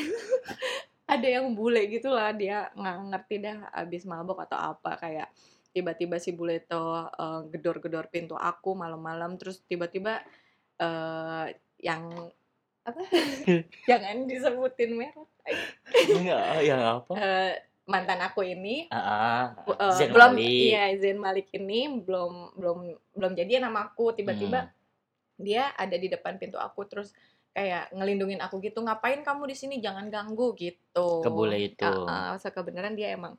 ada 1.04 1.28
yang 1.28 1.52
bule 1.52 1.84
gitu 1.92 2.08
lah 2.08 2.32
dia 2.32 2.72
nggak 2.72 2.96
ngerti 3.12 3.36
dah 3.44 3.56
abis 3.76 4.08
mabok 4.08 4.48
atau 4.48 4.56
apa 4.72 4.96
kayak 4.96 5.28
tiba-tiba 5.68 6.16
si 6.16 6.32
bule 6.32 6.64
itu 6.64 6.80
eh, 7.20 7.40
gedor-gedor 7.52 8.08
pintu 8.08 8.40
aku 8.40 8.72
malam-malam 8.72 9.36
terus 9.36 9.60
tiba-tiba 9.68 10.24
eh 10.80 11.46
yang 11.84 12.08
apa? 12.84 13.00
Jangan 13.88 14.24
disebutin 14.24 14.96
merek. 14.96 15.28
Enggak, 16.08 16.44
yang 16.64 16.82
apa? 17.00 17.12
Eh, 17.16 17.52
mantan 17.84 18.18
aku 18.18 18.40
ini 18.42 18.88
ah, 18.88 19.52
eh, 19.60 19.92
Zain 19.92 20.08
belum 20.08 20.32
Malik. 20.32 20.64
iya 20.64 20.82
Zain 20.96 21.16
Malik 21.16 21.46
ini 21.52 21.88
belum 21.94 22.52
belum 22.54 22.76
belum 23.12 23.32
jadian 23.34 23.64
sama 23.64 23.86
aku 23.86 24.12
tiba-tiba 24.12 24.64
Hmm. 24.64 24.70
dia 25.36 25.68
ada 25.74 25.92
di 25.92 26.06
depan 26.06 26.34
pintu 26.34 26.56
aku 26.56 26.84
terus 26.84 27.10
kayak 27.50 27.90
ngelindungin 27.90 28.38
aku 28.38 28.58
gitu 28.58 28.78
ngapain 28.78 29.20
kamu 29.20 29.46
di 29.46 29.54
sini 29.54 29.74
jangan 29.78 30.06
ganggu 30.06 30.54
gitu 30.54 31.20
Ke 31.20 31.28
bule 31.28 31.60
itu. 31.60 31.84
uh, 31.84 32.34
kebenaran 32.40 32.92
dia 32.92 33.10
emang 33.10 33.34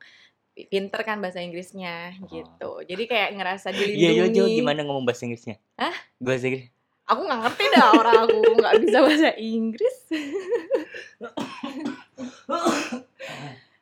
pi- 0.52 0.64
pinter 0.64 1.00
kan 1.00 1.18
bahasa 1.18 1.38
Inggrisnya 1.38 2.12
Oh. 2.18 2.26
gitu 2.26 2.70
jadi 2.84 3.02
kayak 3.02 3.28
ngerasa 3.34 3.66
Iya, 3.72 4.08
yo, 4.14 4.24
dilindungi 4.24 4.36
yo, 4.36 4.44
gimana 4.56 4.80
ngomong 4.82 5.04
bahasa 5.04 5.24
Inggrisnya? 5.24 5.56
Hah? 5.74 5.94
Bahasa 6.16 6.44
Inggris. 6.46 6.66
aku 7.04 7.20
nggak 7.22 7.38
ngerti 7.40 7.64
dah 7.70 7.86
orang 7.94 8.16
aku 8.20 8.36
nggak 8.56 8.74
bisa 8.78 8.96
bahasa 9.00 9.28
Inggris 9.36 9.96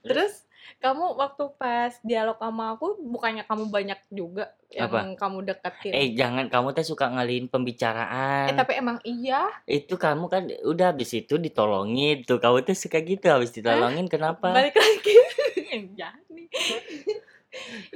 terus 0.05 0.44
kamu 0.85 1.17
waktu 1.17 1.45
pas 1.57 1.97
dialog 2.05 2.37
sama 2.37 2.77
aku 2.77 3.01
bukannya 3.01 3.49
kamu 3.49 3.73
banyak 3.73 3.97
juga 4.13 4.53
yang 4.69 4.93
Apa? 4.93 5.17
kamu 5.17 5.39
deketin 5.49 5.93
Eh, 5.97 6.09
jangan 6.13 6.53
kamu 6.53 6.77
teh 6.77 6.85
suka 6.85 7.09
ngalihin 7.09 7.49
pembicaraan. 7.49 8.53
Eh 8.53 8.57
tapi 8.59 8.77
emang 8.77 9.01
iya 9.01 9.49
Itu 9.65 9.97
kamu 9.97 10.29
kan 10.29 10.45
udah 10.61 10.93
habis 10.93 11.17
itu 11.17 11.41
ditolongin 11.41 12.29
tuh. 12.29 12.37
Kamu 12.37 12.61
tuh 12.61 12.77
suka 12.77 13.01
gitu 13.01 13.33
habis 13.33 13.57
ditolongin 13.57 14.05
kenapa? 14.13 14.53
balik 14.53 14.77
lagi 14.77 15.17
jangan 15.99 16.21
nih 16.29 16.47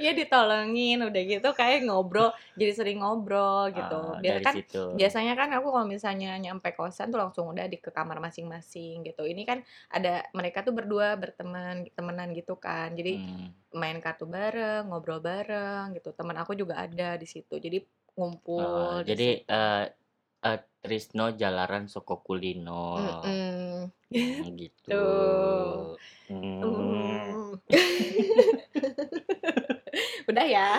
Iya 0.01 0.11
ditolongin 0.19 0.97
udah 1.07 1.21
gitu 1.31 1.49
kayak 1.59 1.85
ngobrol 1.87 2.31
jadi 2.59 2.71
sering 2.77 2.99
ngobrol 3.03 3.69
gitu 3.75 3.93
Ah, 3.95 4.17
biasa 4.23 4.39
dari 4.39 4.45
kan 4.45 4.55
situ. 4.55 4.77
biasanya 4.97 5.33
kan 5.39 5.49
aku 5.57 5.67
kalau 5.75 5.87
misalnya 5.87 6.29
nyampe 6.39 6.69
kosan 6.77 7.11
tuh 7.13 7.19
langsung 7.23 7.45
udah 7.53 7.65
di 7.71 7.77
ke 7.77 7.91
kamar 7.93 8.17
masing-masing 8.23 9.05
gitu 9.07 9.21
ini 9.27 9.43
kan 9.49 9.59
ada 9.93 10.25
mereka 10.37 10.63
tuh 10.65 10.73
berdua 10.77 11.13
berteman 11.21 11.85
temenan 11.97 12.29
gitu 12.33 12.55
kan 12.57 12.93
jadi 12.97 13.19
Hmm. 13.19 13.51
main 13.75 13.97
kartu 14.01 14.25
bareng 14.25 14.89
ngobrol 14.89 15.21
bareng 15.21 15.93
gitu 15.97 16.09
teman 16.17 16.37
aku 16.41 16.57
juga 16.57 16.81
ada 16.81 17.15
di 17.21 17.27
situ 17.29 17.53
jadi 17.61 17.77
ngumpul 18.17 19.05
di 19.05 19.13
jadi 19.13 19.27
eh 19.47 19.83
eh, 20.47 20.59
Trisno 20.81 21.35
Jalaran 21.35 21.85
Soko 21.91 22.23
Kulino. 22.25 22.71
Mm-mm. 22.97 23.91
Hmm, 24.09 24.55
gitu. 24.61 24.91
Hmm. 26.29 26.63
Mm. 26.63 27.38
Udah 30.29 30.45
ya 30.45 30.69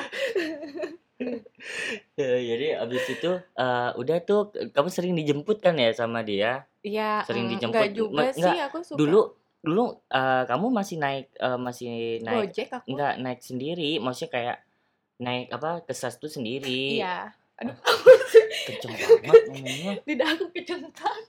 Ya, 2.17 2.31
jadi 2.57 2.81
abis 2.81 3.05
itu 3.13 3.31
eh, 3.37 3.91
udah 3.93 4.17
tuh 4.25 4.41
kamu 4.73 4.89
sering 4.89 5.13
dijemput 5.13 5.61
kan 5.61 5.77
ya 5.77 5.93
sama 5.93 6.25
dia? 6.25 6.65
Iya, 6.81 7.29
Sering 7.29 7.45
mm, 7.45 7.53
dijemput. 7.53 7.77
enggak 7.77 7.93
juga 7.93 8.17
Ma- 8.17 8.33
sih 8.33 8.41
enggak, 8.41 8.67
aku 8.73 8.77
suka 8.81 8.97
Dulu 8.97 9.21
dulu 9.61 9.85
eh, 10.09 10.43
kamu 10.49 10.67
masih 10.73 10.97
naik 10.97 11.27
eh, 11.37 11.59
masih 11.61 11.91
naik 12.25 12.49
Gojek 12.49 12.69
aku. 12.73 12.87
enggak 12.89 13.15
naik 13.21 13.41
sendiri, 13.45 14.01
maksudnya 14.01 14.31
kayak 14.33 14.57
naik 15.21 15.53
apa 15.53 15.85
ke 15.85 15.93
SAS 15.93 16.17
tuh 16.17 16.33
sendiri. 16.33 17.05
Iya. 17.05 17.29
Aduh, 17.61 17.77
Kenceng 18.67 18.95
banget 19.29 19.41
ngomongnya. 19.45 19.93
lidah 20.09 20.29
aku 20.33 20.49
kecentang. 20.57 21.21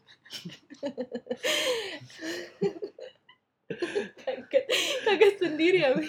kaget, 4.23 4.65
kaget 5.03 5.35
sendiri 5.35 5.79
abi. 5.83 6.07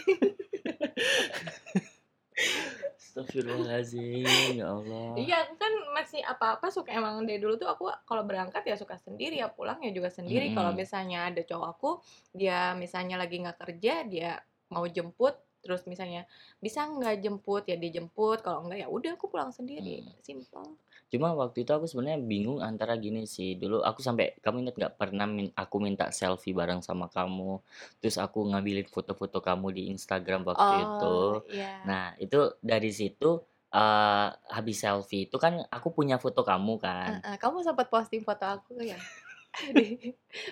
Astagfirullahaladzim, 2.97 4.57
ya 4.57 4.73
Allah. 4.73 5.13
Iya, 5.21 5.37
aku 5.45 5.55
kan 5.61 5.73
masih 5.93 6.25
apa-apa 6.25 6.73
suka 6.73 6.97
emang 6.97 7.29
dari 7.29 7.37
dulu 7.37 7.61
tuh 7.61 7.69
aku 7.69 7.93
kalau 8.09 8.25
berangkat 8.25 8.65
ya 8.65 8.77
suka 8.79 8.97
sendiri 8.97 9.37
ya 9.37 9.53
pulang 9.53 9.85
ya 9.85 9.93
juga 9.93 10.09
sendiri. 10.09 10.57
Kalau 10.57 10.73
Mm-mm. 10.73 10.81
misalnya 10.81 11.29
ada 11.29 11.45
cowok 11.45 11.69
aku, 11.77 11.91
dia 12.33 12.73
misalnya 12.73 13.21
lagi 13.21 13.37
nggak 13.45 13.59
kerja, 13.61 14.09
dia 14.09 14.41
mau 14.73 14.89
jemput, 14.89 15.37
terus 15.63 15.87
misalnya 15.87 16.27
bisa 16.59 16.85
nggak 16.85 17.23
jemput 17.23 17.65
ya 17.71 17.79
dijemput. 17.79 18.43
Kalau 18.43 18.67
enggak 18.67 18.85
ya 18.85 18.89
udah 18.91 19.15
aku 19.15 19.31
pulang 19.31 19.55
sendiri. 19.55 20.03
Hmm. 20.03 20.19
Simple. 20.21 20.77
Cuma 21.13 21.37
waktu 21.37 21.69
itu 21.69 21.73
aku 21.77 21.85
sebenarnya 21.85 22.25
bingung 22.25 22.65
antara 22.65 22.97
gini 22.97 23.29
sih. 23.29 23.55
Dulu 23.55 23.85
aku 23.85 24.01
sampai 24.01 24.33
kamu 24.41 24.65
ingat 24.65 24.75
nggak 24.81 24.95
pernah 24.97 25.29
min- 25.29 25.53
aku 25.53 25.77
minta 25.77 26.09
selfie 26.09 26.57
bareng 26.57 26.81
sama 26.81 27.07
kamu. 27.13 27.61
Terus 28.01 28.17
aku 28.17 28.49
ngambilin 28.49 28.89
foto-foto 28.89 29.45
kamu 29.45 29.77
di 29.77 29.83
Instagram 29.93 30.43
waktu 30.49 30.89
itu. 30.89 31.17
Oh, 31.39 31.45
iya. 31.53 31.85
Nah, 31.85 32.05
itu 32.17 32.57
dari 32.65 32.91
situ 32.91 33.45
eh 33.73 34.29
habis 34.53 34.85
selfie 34.85 35.25
itu 35.29 35.37
kan 35.41 35.65
aku 35.73 35.97
punya 35.97 36.21
foto 36.21 36.45
kamu 36.45 36.77
kan. 36.77 37.25
Heeh, 37.25 37.37
kamu 37.41 37.65
sempat 37.65 37.89
posting 37.89 38.21
foto 38.21 38.45
aku 38.45 38.81
ya? 38.85 39.01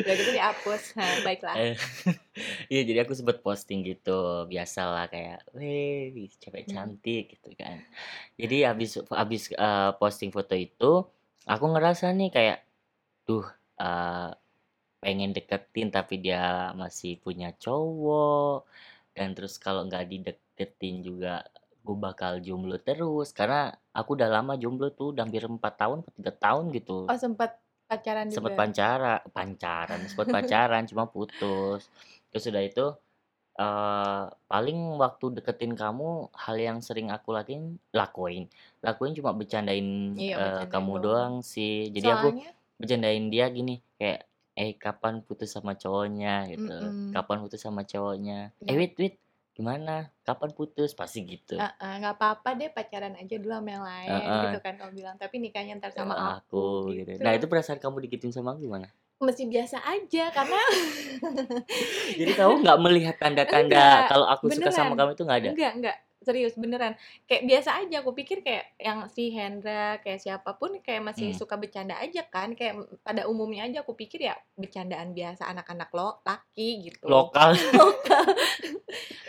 Udah 0.00 0.14
gitu 0.14 0.30
dihapus. 0.36 0.82
Nah, 0.96 1.10
baiklah. 1.24 1.56
Eh, 1.56 1.74
Iya, 2.72 2.80
jadi 2.86 2.98
aku 3.04 3.12
sempet 3.18 3.42
posting 3.42 3.82
gitu, 3.82 4.46
biasalah 4.46 5.10
kayak, 5.10 5.42
weh, 5.56 6.30
cewek 6.38 6.64
Hmm. 6.70 6.72
cantik 6.94 7.24
gitu 7.36 7.50
kan. 7.58 7.82
Jadi 8.38 8.56
habis 8.64 8.96
habis 9.10 9.42
eh, 9.52 9.90
posting 9.98 10.30
foto 10.30 10.54
itu, 10.54 11.04
aku 11.44 11.64
ngerasa 11.74 12.14
nih 12.14 12.30
kayak, 12.30 12.58
duh, 13.26 13.46
eh, 13.82 14.30
pengen 15.02 15.30
deketin 15.36 15.88
tapi 15.90 16.20
dia 16.20 16.70
masih 16.76 17.18
punya 17.24 17.50
cowok, 17.56 18.68
dan 19.16 19.32
terus 19.36 19.56
kalau 19.58 19.84
nggak 19.88 20.06
dideketin 20.12 21.02
juga 21.04 21.42
gue 21.80 21.96
bakal 21.96 22.38
jomblo 22.44 22.76
terus 22.78 23.32
karena 23.32 23.72
aku 23.96 24.14
udah 24.16 24.28
lama 24.30 24.54
jomblo 24.60 24.92
tuh, 24.94 25.16
udah 25.16 25.24
hampir 25.26 25.44
empat 25.48 25.74
tahun, 25.80 25.98
atau 26.04 26.12
tiga 26.20 26.32
tahun 26.36 26.64
gitu. 26.76 27.08
Oh, 27.10 27.18
sempat 27.18 27.56
pacaran 27.90 28.28
Sempet 28.34 28.54
juga. 28.54 28.56
pancara 28.60 29.12
pancaran, 29.36 30.00
sempet 30.10 30.28
pacaran 30.34 30.82
cuma 30.90 31.04
putus. 31.14 31.90
Terus 32.30 32.44
udah 32.50 32.62
itu 32.70 32.86
eh 33.60 34.22
paling 34.50 34.78
waktu 35.02 35.26
deketin 35.36 35.72
kamu 35.82 36.08
hal 36.44 36.56
yang 36.66 36.78
sering 36.86 37.08
aku 37.16 37.30
lakuin 37.36 37.62
lakuin 38.00 38.44
lakuin 38.86 39.12
cuma 39.18 39.30
bercandain 39.38 39.88
Iya, 40.20 40.34
eh, 40.40 40.62
bercandain 40.62 40.72
kamu 40.72 40.92
doang. 40.94 41.04
doang 41.04 41.34
sih. 41.52 41.90
Jadi 41.96 42.08
aku 42.16 42.28
Soalnya 42.32 42.50
bercandain 42.80 43.26
dia 43.34 43.46
gini 43.58 43.72
kayak 43.98 44.20
eh 44.60 44.72
kapan 44.84 45.14
putus 45.26 45.50
sama 45.56 45.72
cowoknya 45.82 46.30
gitu. 46.52 46.72
mm-mm. 46.72 47.10
Kapan 47.14 47.38
putus 47.44 47.60
sama 47.66 47.82
cowoknya? 47.92 48.34
Eh 48.70 48.74
Ya, 48.74 48.80
wait 48.80 48.94
wait 49.00 49.14
gimana? 49.60 50.08
Kapan 50.24 50.50
putus? 50.56 50.96
Pasti 50.96 51.20
gitu. 51.28 51.60
Heeh, 51.60 51.92
nggak 52.00 52.16
apa-apa 52.16 52.56
deh 52.56 52.72
pacaran 52.72 53.14
aja 53.14 53.36
dulu 53.36 53.52
sama 53.52 53.70
yang 53.70 53.84
lain 53.84 54.10
Heeh. 54.16 54.42
gitu 54.48 54.58
kan 54.64 54.74
kamu 54.80 54.92
bilang. 54.96 55.16
Tapi 55.20 55.36
nikahnya 55.38 55.76
ntar 55.76 55.92
sama 55.92 56.16
Sama 56.16 56.16
aku 56.16 56.32
aku 56.40 56.64
gitu. 56.96 57.10
gitu. 57.14 57.22
Nah, 57.22 57.32
itu 57.36 57.46
perasaan 57.46 57.78
kamu 57.78 57.96
digituin 58.08 58.32
sama 58.32 58.56
aku 58.56 58.64
gimana? 58.64 58.88
Masih 59.20 59.46
biasa 59.52 59.84
aja 59.84 60.32
karena 60.32 60.60
Jadi 62.20 62.32
kamu 62.32 62.54
nggak 62.64 62.78
melihat 62.80 63.16
tanda-tanda 63.20 64.08
kalau 64.08 64.26
aku 64.26 64.48
suka 64.48 64.72
sama 64.72 64.96
beneran. 64.96 64.98
kamu 64.98 65.10
itu 65.12 65.22
nggak 65.28 65.38
ada? 65.44 65.50
Enggak, 65.52 65.72
enggak. 65.76 65.96
Serius 66.20 66.52
beneran. 66.52 67.00
Kayak 67.24 67.48
biasa 67.48 67.80
aja 67.80 68.04
aku 68.04 68.12
pikir 68.12 68.44
kayak 68.44 68.76
yang 68.76 69.08
si 69.08 69.32
Hendra 69.32 69.96
kayak 70.04 70.20
siapa 70.20 70.52
pun 70.52 70.76
kayak 70.84 71.00
masih 71.00 71.32
Hmm. 71.32 71.38
suka 71.40 71.56
bercanda 71.56 71.96
aja 71.96 72.20
kan. 72.28 72.52
Kayak 72.52 72.84
pada 73.00 73.24
umumnya 73.24 73.64
aja 73.64 73.80
aku 73.80 73.96
pikir 73.96 74.28
ya 74.28 74.36
bercandaan 74.52 75.16
biasa 75.16 75.48
anak-anak 75.48 75.88
lo 75.96 76.20
laki 76.20 76.92
gitu. 76.92 77.08
Lokal. 77.08 77.56
Lokal. 77.80 78.36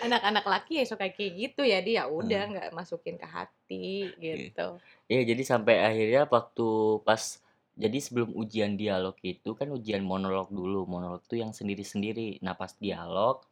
Anak-anak 0.02 0.44
laki 0.44 0.82
ya 0.82 0.86
suka 0.86 1.08
kayak 1.08 1.32
gitu 1.38 1.62
ya 1.64 1.80
dia 1.80 2.12
udah 2.12 2.42
Hmm. 2.44 2.52
nggak 2.60 2.68
masukin 2.76 3.16
ke 3.16 3.28
hati 3.28 4.12
gitu. 4.20 4.82
Iya, 5.08 5.22
jadi 5.32 5.44
sampai 5.48 5.80
akhirnya 5.80 6.28
waktu 6.28 6.68
pas 7.08 7.40
jadi 7.72 7.98
sebelum 8.04 8.36
ujian 8.36 8.76
dialog 8.76 9.16
itu 9.24 9.56
kan 9.56 9.72
ujian 9.72 10.04
monolog 10.04 10.52
dulu. 10.52 10.84
Monolog 10.84 11.24
tuh 11.24 11.40
yang 11.40 11.56
sendiri-sendiri. 11.56 12.44
Nah, 12.44 12.52
pas 12.54 12.76
dialog, 12.76 13.48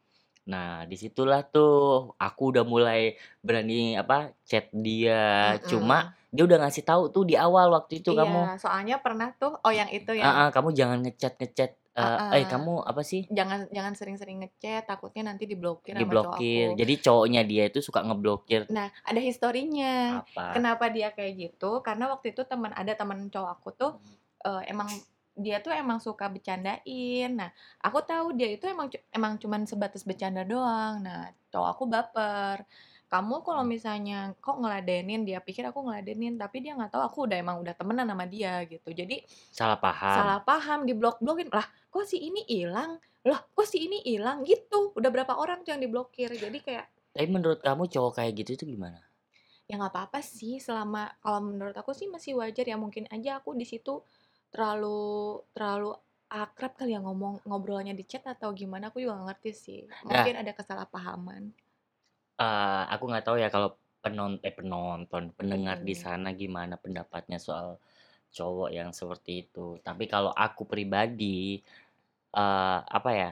Nah, 0.51 0.69
di 0.89 0.95
situlah 1.03 1.39
tuh 1.53 1.69
aku 2.25 2.41
udah 2.51 2.63
mulai 2.73 2.99
berani 3.45 3.73
apa, 4.01 4.33
chat 4.49 4.65
dia, 4.85 5.15
cuma 5.69 5.95
dia 6.33 6.43
udah 6.47 6.57
ngasih 6.65 6.83
tahu 6.89 7.03
tuh 7.13 7.23
di 7.29 7.35
awal 7.37 7.67
waktu 7.75 7.93
itu 8.01 8.11
kamu 8.19 8.39
Iya, 8.39 8.57
soalnya 8.63 8.95
pernah 9.05 9.27
tuh 9.39 9.51
oh 9.65 9.73
yang 9.79 9.89
itu 9.97 10.11
yang 10.21 10.33
heeh, 10.33 10.47
kamu 10.55 10.69
jangan 10.79 10.97
nge-chat-nge-chat, 11.03 11.71
eee, 11.99 12.19
eh, 12.37 12.45
Heeh. 12.45 12.51
kamu 12.51 12.73
apa 12.89 13.01
sih? 13.11 13.21
Jangan 13.37 13.59
jangan 13.75 13.93
sering-sering 13.99 14.37
nge-chat, 14.41 14.83
takutnya 14.89 15.23
nanti 15.29 15.43
diblokir 15.51 15.95
sama 15.99 16.15
cowok 16.21 16.37
Diblokir. 16.39 16.43
aku. 16.43 16.67
Jadi 16.79 16.93
cowoknya 17.05 17.41
dia 17.51 17.63
itu 17.69 17.79
suka 17.87 17.99
ngeblokir 18.07 18.63
Nah, 18.69 18.87
ada 19.05 19.21
historinya. 19.21 19.93
apa? 20.17 20.47
Kenapa 20.53 20.89
dia 20.93 21.09
kayak 21.13 21.33
gitu, 21.37 21.81
karena 21.85 22.09
waktu 22.13 22.33
itu 22.33 22.41
teman 22.45 22.73
ada 22.73 22.93
teman 22.97 23.29
cowok 23.33 23.51
aku 23.61 23.69
tuh, 23.77 23.91
eee, 24.45 24.61
emang 24.73 24.89
dia 25.45 25.57
tuh 25.65 25.71
emang 25.73 25.99
suka 26.03 26.25
bercandain. 26.33 27.29
Nah, 27.39 27.49
aku 27.85 27.99
tahu 28.03 28.27
dia 28.37 28.49
itu 28.55 28.65
emang 28.69 28.87
emang 29.17 29.33
cuman 29.41 29.61
sebatas 29.71 30.03
bercanda 30.09 30.41
doang. 30.43 31.01
Nah, 31.05 31.31
cowok 31.51 31.69
aku 31.73 31.83
baper. 31.93 32.57
"Kamu 33.11 33.35
kalau 33.47 33.63
misalnya 33.73 34.35
kok 34.43 34.57
ngeladenin?" 34.61 35.21
Dia 35.27 35.39
pikir 35.47 35.63
aku 35.71 35.79
ngeladenin, 35.87 36.35
tapi 36.41 36.57
dia 36.63 36.71
nggak 36.77 36.91
tahu 36.93 37.03
aku 37.09 37.17
udah 37.27 37.37
emang 37.43 37.57
udah 37.63 37.73
temenan 37.79 38.07
sama 38.11 38.25
dia 38.29 38.53
gitu. 38.69 38.89
Jadi 38.93 39.15
Salah 39.57 39.77
paham. 39.83 40.13
salah 40.15 40.39
paham, 40.47 40.79
diblok-blokin. 40.89 41.49
"Lah, 41.57 41.67
kok 41.93 42.05
si 42.11 42.17
ini 42.29 42.41
ilang? 42.61 42.91
Lah, 43.29 43.39
kok 43.55 43.67
si 43.71 43.77
ini 43.87 43.99
ilang?" 44.15 44.37
Gitu. 44.51 44.79
Udah 44.97 45.09
berapa 45.15 45.33
orang 45.43 45.63
tuh 45.65 45.71
yang 45.75 45.81
diblokir. 45.85 46.29
Jadi 46.43 46.59
kayak 46.65 46.85
Tapi 47.13 47.27
menurut 47.35 47.59
kamu 47.65 47.83
cowok 47.93 48.11
kayak 48.17 48.33
gitu 48.39 48.51
itu 48.57 48.65
gimana? 48.73 48.99
Ya 49.69 49.77
nggak 49.77 49.93
apa-apa 49.93 50.19
sih 50.25 50.57
selama 50.57 51.13
kalau 51.21 51.39
menurut 51.45 51.77
aku 51.77 51.93
sih 51.93 52.09
masih 52.09 52.33
wajar 52.41 52.65
ya, 52.65 52.73
mungkin 52.73 53.05
aja 53.13 53.37
aku 53.37 53.53
di 53.53 53.65
situ 53.69 54.01
terlalu 54.53 55.01
terlalu 55.55 55.89
akrab 56.43 56.71
kali 56.79 56.91
ya 56.95 56.99
ngomong 57.05 57.33
ngobrolnya 57.47 57.93
di 57.99 58.03
chat 58.11 58.23
atau 58.33 58.49
gimana, 58.61 58.83
aku 58.89 58.97
juga 59.03 59.13
nggak 59.17 59.27
ngerti 59.29 59.51
sih. 59.65 59.81
Nah 60.07 60.09
Mungkin 60.09 60.33
ada 60.41 60.51
kesalahpahaman. 60.59 61.43
Eee, 62.43 62.81
aku 62.93 63.03
nggak 63.09 63.25
tahu 63.27 63.37
ya 63.43 63.49
kalau 63.55 63.69
penon 64.03 64.31
eh, 64.47 64.53
penonton, 64.57 65.23
pendengar 65.37 65.77
di 65.87 65.91
Mhm. 65.91 66.03
sana 66.03 66.29
gimana 66.41 66.75
pendapatnya 66.83 67.37
soal 67.47 67.67
cowok 68.37 68.69
yang 68.77 68.89
seperti 68.99 69.31
itu. 69.47 69.65
Tapi 69.87 70.03
kalau 70.13 70.31
aku 70.45 70.63
pribadi, 70.73 71.59
eee, 72.39 72.79
apa 72.97 73.11
ya 73.21 73.29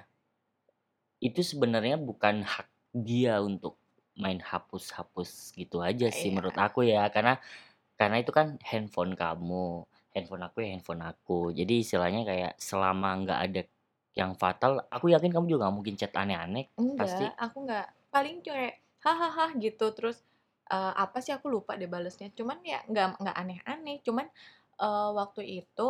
itu 1.21 1.41
sebenarnya 1.41 1.97
bukan 1.97 2.45
hak 2.45 2.67
dia 2.93 3.41
untuk 3.41 3.77
main 4.17 4.41
hapus-hapus 4.41 5.53
gitu 5.57 5.77
aja 5.81 6.09
sih 6.09 6.29
menurut 6.33 6.57
Iya. 6.57 6.67
aku 6.67 6.86
ya. 6.86 7.09
Karena 7.13 7.38
karena 8.00 8.17
itu 8.24 8.31
kan 8.36 8.47
handphone 8.65 9.13
kamu, 9.17 9.86
handphone 10.17 10.43
aku 10.47 10.57
ya 10.65 10.69
handphone 10.75 11.03
aku. 11.05 11.39
Jadi 11.59 11.74
istilahnya 11.86 12.21
kayak 12.29 12.51
selama 12.62 13.09
nggak 13.24 13.39
ada 13.45 13.62
yang 14.19 14.31
fatal, 14.41 14.71
aku 14.89 15.05
yakin 15.13 15.29
kamu 15.33 15.45
juga 15.51 15.67
nggak 15.69 15.75
mungkin 15.77 15.95
chat 16.00 16.13
aneh-aneh 16.17 16.65
pasti. 16.97 17.25
Aku 17.38 17.57
nggak. 17.65 17.88
Paling 18.13 18.38
cuek, 18.45 18.74
"Hahaha," 19.03 19.53
gitu. 19.59 19.86
Terus, 19.97 20.24
eee, 20.71 20.91
apa 21.03 21.17
sih 21.24 21.33
aku 21.36 21.47
lupa 21.51 21.74
deh 21.79 21.89
balesnya. 21.89 22.29
Cuman 22.38 22.62
ya 22.65 22.79
nggak 22.89 23.19
nggak 23.21 23.38
aneh-aneh. 23.41 23.97
Cuman, 24.05 24.27
eee, 24.81 25.09
waktu 25.19 25.41
itu, 25.63 25.88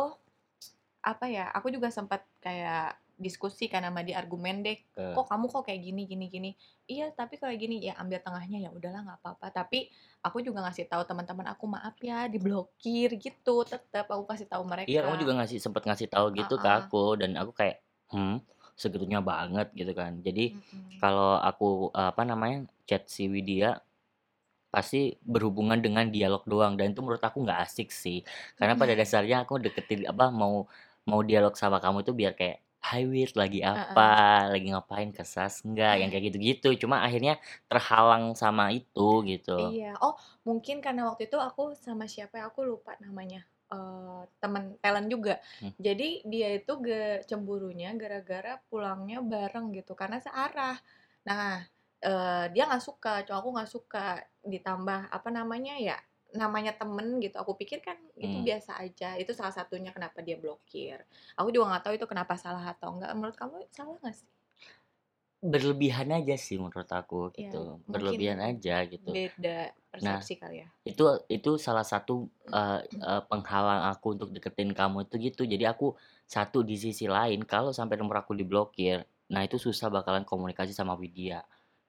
apa 1.04 1.26
ya, 1.30 1.44
aku 1.56 1.68
juga 1.74 1.88
sempat 1.94 2.26
kayak 2.44 2.98
diskusi 3.18 3.66
kan 3.72 3.82
sama 3.86 4.00
dia, 4.06 4.16
argumen 4.22 4.62
deh, 4.66 4.78
Ke 4.94 5.08
"Kok 5.14 5.26
kamu 5.30 5.46
kok 5.52 5.62
kayak 5.68 5.80
gini 5.86 6.02
gini 6.10 6.26
gini?" 6.30 6.50
"Iya, 6.90 7.10
tapi 7.18 7.34
kayak 7.40 7.58
gini." 7.62 7.76
Ya 7.84 7.94
ambil 8.02 8.20
tengahnya, 8.24 8.58
ya 8.64 8.70
udahlah 8.74 9.00
nggak 9.06 9.18
apa-apa. 9.24 9.46
Tapi 9.54 9.78
aku 10.26 10.38
juga 10.46 10.62
ngasih 10.66 10.86
tahu 10.90 11.02
teman-teman 11.08 11.46
aku, 11.52 11.64
"Maaf 11.70 11.96
ya 12.04 12.26
diblokir," 12.32 13.10
gitu. 13.20 13.54
Tetep 13.66 14.06
aku 14.10 14.24
kasih 14.30 14.46
tahu 14.50 14.64
Iya, 14.88 14.98
kamu 15.04 15.14
juga 15.20 15.32
mereka. 15.32 15.42
ngasih 15.42 15.58
sempet 15.60 15.82
ngasih 15.84 16.08
tahu 16.08 16.26
gitu 16.38 16.54
ke 16.62 16.68
Heeh. 16.68 16.80
aku 16.80 17.18
dan 17.20 17.36
aku 17.36 17.52
kayak, 17.52 17.76
"Hmm, 18.12 18.40
segitunya 18.78 19.20
banget?" 19.20 19.68
Gitu 19.76 19.92
kan. 19.92 20.12
Jadi 20.24 20.44
Mhm. 20.50 21.02
kalau 21.02 21.36
aku, 21.38 21.92
apa 21.92 22.22
namanya, 22.24 22.64
chat 22.88 23.04
si 23.10 23.28
Widya 23.28 23.82
pasti 24.74 25.16
berhubungan 25.24 25.80
dengan 25.80 26.06
dialog 26.12 26.44
doang 26.44 26.76
dan 26.78 26.92
itu 26.92 27.00
menurut 27.04 27.22
aku 27.24 27.40
nggak 27.46 27.60
asik 27.66 27.88
sih. 27.94 28.20
Karena 28.58 28.74
pada 28.76 28.92
dasarnya 28.98 29.44
aku 29.48 29.60
deketin 29.62 30.04
apa, 30.08 30.28
mau 30.32 30.68
mau 31.08 31.20
dialog 31.24 31.54
sama 31.56 31.78
kamu 31.80 32.04
itu 32.04 32.12
biar 32.16 32.34
kayak, 32.36 32.58
"Hai 32.88 33.02
Wid, 33.12 33.36
lagi 33.40 33.60
Heeh. 33.74 34.08
apa? 34.14 34.48
Lagi 34.52 34.66
ngapain? 34.72 35.10
Ke 35.16 35.22
SAS 35.26 35.62
nggak?" 35.68 35.92
Yang 36.00 36.08
kayak 36.12 36.24
gitu-gitu. 36.32 36.68
Cuma 36.86 36.96
akhirnya 37.06 37.36
terhalang 37.70 38.32
sama 38.38 38.70
itu 38.74 39.22
gitu. 39.30 39.52
Iya. 39.56 39.96
Oh, 40.04 40.14
mungkin 40.44 40.76
karena 40.84 41.08
waktu 41.08 41.26
itu 41.30 41.38
aku 41.40 41.72
sama 41.78 42.04
siapa 42.10 42.34
ya, 42.42 42.44
aku 42.52 42.60
lupa 42.66 42.92
namanya, 43.00 43.46
eee, 43.72 44.20
temen 44.42 44.64
talent 44.82 45.08
juga. 45.08 45.40
Hmm. 45.60 45.70
Jadi 45.80 46.26
dia 46.28 46.48
itu 46.58 46.72
ge 46.84 47.24
cemburunya 47.30 47.94
gara-gara 47.96 48.60
pulangnya 48.68 49.18
bareng 49.24 49.72
gitu, 49.76 49.92
karena 49.96 50.18
searah. 50.20 50.76
Nah, 51.28 51.64
eee, 52.04 52.44
dia 52.54 52.62
nggak 52.68 52.84
suka, 52.84 53.12
cowok 53.26 53.38
aku 53.40 53.48
nggak 53.56 53.70
suka. 53.76 54.06
Ditambah, 54.52 55.00
apa 55.16 55.28
namanya 55.32 55.74
ya, 55.80 55.96
namanya 56.36 56.72
temen 56.76 57.18
gitu, 57.24 57.36
aku 57.40 57.52
pikir 57.60 57.80
kan 57.84 57.96
itu 58.20 58.36
Hmm. 58.36 58.48
biasa 58.48 58.78
aja. 58.84 59.16
Itu 59.20 59.32
salah 59.36 59.54
satunya 59.54 59.90
kenapa 59.96 60.20
dia 60.26 60.36
blokir. 60.40 61.04
Aku 61.38 61.48
juga 61.54 61.64
nggak 61.76 61.82
tahu 61.88 61.94
itu 61.98 62.06
kenapa 62.10 62.34
salah 62.36 62.64
atau 62.74 62.88
enggak. 62.94 63.10
Menurut 63.16 63.36
kamu 63.40 63.56
salah 63.72 63.96
nggak 64.02 64.16
sih? 64.16 64.28
Berlebihan 65.38 66.10
aja 66.10 66.34
sih 66.34 66.58
menurut 66.58 66.90
aku 66.90 67.30
Iya, 67.40 67.54
gitu. 67.54 67.78
mungkin 67.92 68.20
Berlebihan 68.26 68.42
aja 68.42 68.82
gitu. 68.90 69.14
beda 69.14 69.58
Nah, 70.04 70.18
persepsi 70.18 70.32
kali 70.40 70.56
ya? 70.64 70.68
itu 70.88 71.04
itu 71.32 71.50
salah 71.60 71.86
satu, 71.86 72.28
eee 72.50 72.80
eee, 73.02 73.22
penghalang 73.30 73.82
aku 73.92 74.06
untuk 74.18 74.30
deketin 74.36 74.72
kamu 74.76 75.06
itu 75.08 75.16
gitu. 75.32 75.42
Jadi 75.48 75.64
aku 75.68 75.94
satu 76.28 76.62
di 76.66 76.76
sisi 76.80 77.06
lain 77.10 77.40
kalau 77.46 77.70
sampai 77.76 77.96
nomor 78.00 78.22
aku 78.24 78.32
diblokir, 78.38 79.04
nah 79.32 79.42
itu 79.46 79.56
susah 79.60 79.88
bakalan 79.92 80.24
komunikasi 80.28 80.72
sama 80.76 80.94
Widya, 81.00 81.44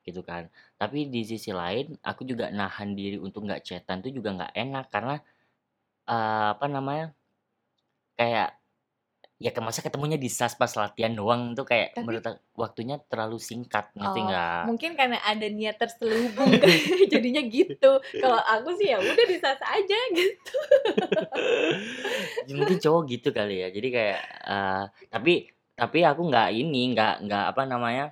gitu 0.09 0.21
kan. 0.29 0.43
Tapi 0.81 0.97
di 1.13 1.21
sisi 1.31 1.51
lain 1.61 1.85
aku 2.09 2.21
juga 2.31 2.45
nahan 2.59 2.89
diri 2.99 3.17
untuk 3.21 3.41
nggak 3.47 3.61
chat-an 3.67 3.99
itu 4.03 4.09
juga 4.21 4.29
nggak 4.37 4.53
enak 4.63 4.85
karena, 4.93 5.15
eee, 6.11 6.47
apa 6.55 6.65
namanya, 6.75 7.05
kayak 8.19 8.49
ya 9.45 9.51
ke 9.55 9.61
masa 9.67 9.81
ketemunya 9.85 10.17
di 10.23 10.29
SAS 10.37 10.53
pas 10.61 10.73
latihan 10.81 11.13
doang 11.19 11.41
tuh 11.57 11.65
kayak 11.71 11.89
Tapi 11.95 12.05
menurut 12.05 12.25
ak 12.31 12.35
waktunya 12.63 12.95
terlalu 13.11 13.37
singkat, 13.49 13.85
ngerti 13.97 14.19
Oh, 14.19 14.31
nggak? 14.31 14.63
mungkin 14.63 14.95
karena 14.95 15.19
ada 15.27 15.43
niat 15.51 15.75
terselubung 15.75 16.55
kali 16.55 16.71
jadinya 17.11 17.43
gitu. 17.43 17.99
Kalau 18.15 18.39
aku 18.39 18.69
sih 18.79 18.87
ya 18.95 19.03
udah 19.03 19.25
di 19.27 19.35
SAS 19.35 19.59
aja 19.59 19.99
gitu. 20.15 20.55
Mungkin 22.49 22.77
cowok 22.83 23.03
gitu 23.11 23.29
kali 23.35 23.63
ya. 23.63 23.67
Jadi 23.71 23.87
kayak, 23.95 24.19
eee, 24.47 24.83
tapi 25.13 25.33
tapi 25.79 25.99
aku 26.03 26.21
nggak 26.27 26.47
ini, 26.59 26.91
nggak 26.95 27.13
nggak 27.25 27.43
apa 27.55 27.61
namanya, 27.69 28.03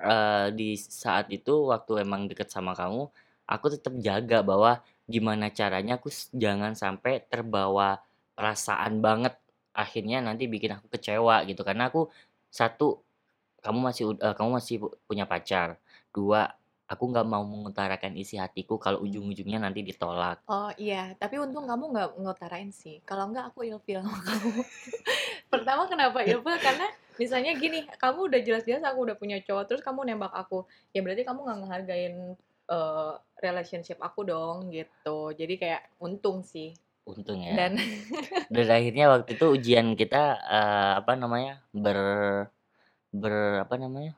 eee, 0.00 0.46
di 0.56 0.68
saat 0.78 1.28
itu 1.32 1.68
waktu 1.72 2.04
emang 2.04 2.28
deket 2.30 2.48
sama 2.52 2.72
kamu, 2.76 3.08
aku 3.48 3.66
tetep 3.74 3.94
jaga 4.02 4.40
bahwa 4.46 4.80
gimana 5.08 5.48
caranya 5.54 5.96
aku 6.00 6.10
jangan 6.34 6.74
sampai 6.76 7.22
terbawa 7.30 8.02
perasaan 8.36 9.00
banget, 9.04 9.34
akhirnya 9.76 10.20
nanti 10.24 10.44
bikin 10.50 10.76
aku 10.78 10.86
kecewa 10.92 11.42
gitu. 11.48 11.62
Karena 11.66 11.88
aku, 11.92 12.10
satu, 12.52 13.00
kamu 13.64 13.78
masih 13.92 14.04
eee, 14.20 14.34
kamu 14.38 14.50
masih 14.58 14.74
pu 14.82 14.88
punya 15.08 15.24
pacar. 15.28 15.78
2, 16.14 16.52
aku 16.88 17.04
nggak 17.12 17.26
mau 17.28 17.44
mengutarakan 17.44 18.14
isi 18.16 18.36
hatiku 18.40 18.78
kalau 18.80 19.02
ujung-ujungnya 19.04 19.58
nanti 19.62 19.82
ditolak. 19.84 20.40
Oh, 20.48 20.70
iya. 20.78 21.12
Tapi 21.18 21.42
untung 21.42 21.66
kamu 21.66 21.84
nggak 21.92 22.08
ngutarain 22.22 22.70
sih. 22.70 23.02
Kalau 23.02 23.28
nggak 23.34 23.50
aku 23.54 23.66
ilfil 23.66 24.00
sama 24.00 24.20
kamu. 24.22 24.62
Pertama 25.52 25.82
kenapa 25.90 26.22
ilfil, 26.30 26.58
karena 26.62 26.86
misalnya 27.20 27.52
gini, 27.56 27.88
kamu 28.00 28.28
udah 28.32 28.40
jelas-jelas 28.44 28.84
aku 28.86 28.98
udah 29.08 29.16
punya 29.18 29.38
cowok, 29.44 29.64
terus 29.68 29.82
kamu 29.84 30.08
nembak 30.08 30.32
aku. 30.34 30.64
Ya 30.94 31.00
berarti 31.04 31.22
kamu 31.28 31.40
nggak 31.46 31.58
ngehargain, 31.64 32.14
eee, 32.70 33.12
relationship 33.44 33.98
aku 34.00 34.20
dong, 34.28 34.68
gitu. 34.72 35.32
Jadi 35.36 35.54
kayak 35.60 35.82
untung 36.02 36.40
sih. 36.46 36.72
Untung 37.06 37.40
ya. 37.42 37.54
Dan 37.56 37.72
Dan 38.54 38.68
akhirnya 38.70 39.10
waktu 39.10 39.34
itu 39.38 39.46
ujian 39.58 39.94
kita, 39.98 40.38
eee, 40.46 40.92
apa 41.02 41.12
namanya, 41.18 41.62
ber 41.74 41.98
ber 43.14 43.34
apa 43.64 43.74
namanya, 43.80 44.12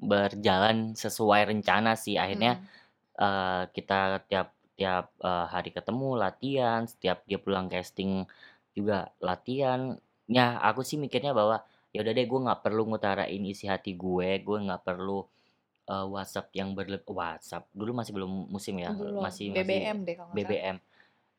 berjalan 0.00 0.94
sesuai 0.98 1.50
rencana 1.52 1.94
sih. 1.98 2.16
Akhirnya, 2.20 2.58
Mhm. 2.60 2.66
eee, 3.22 3.62
kita 3.76 4.00
tiap 4.30 4.48
tiap, 4.78 5.12
eee, 5.22 5.46
hari 5.54 5.70
ketemu, 5.76 6.10
latihan, 6.18 6.82
setiap 6.88 7.22
dia 7.28 7.38
pulang 7.42 7.68
casting 7.72 8.26
juga 8.76 9.12
latihan. 9.22 9.96
Ya 10.30 10.58
aku 10.62 10.82
sih 10.86 10.96
mikirnya 11.00 11.32
bahwa, 11.36 11.62
ya 11.94 12.00
udah 12.04 12.12
deh 12.16 12.26
gue 12.28 12.40
nggak 12.46 12.60
perlu 12.64 12.82
ngutarain 12.90 13.42
isi 13.46 13.66
hati 13.70 13.94
gue, 13.96 14.40
gue 14.44 14.58
nggak 14.66 14.82
perlu, 14.88 15.24
eee, 15.90 16.06
WhatsApp 16.14 16.48
yang 16.58 16.72
berleb 16.78 17.04
WhatsApp, 17.08 17.68
dulu 17.76 17.92
masih 18.02 18.12
belum 18.16 18.32
musim 18.52 18.76
ya, 18.82 18.92
Belum, 18.98 19.14
masih 19.20 19.52
masih 19.54 19.54
BBM 19.54 19.98
deh 20.06 20.16
kalau. 20.18 20.34
BBM. 20.34 20.76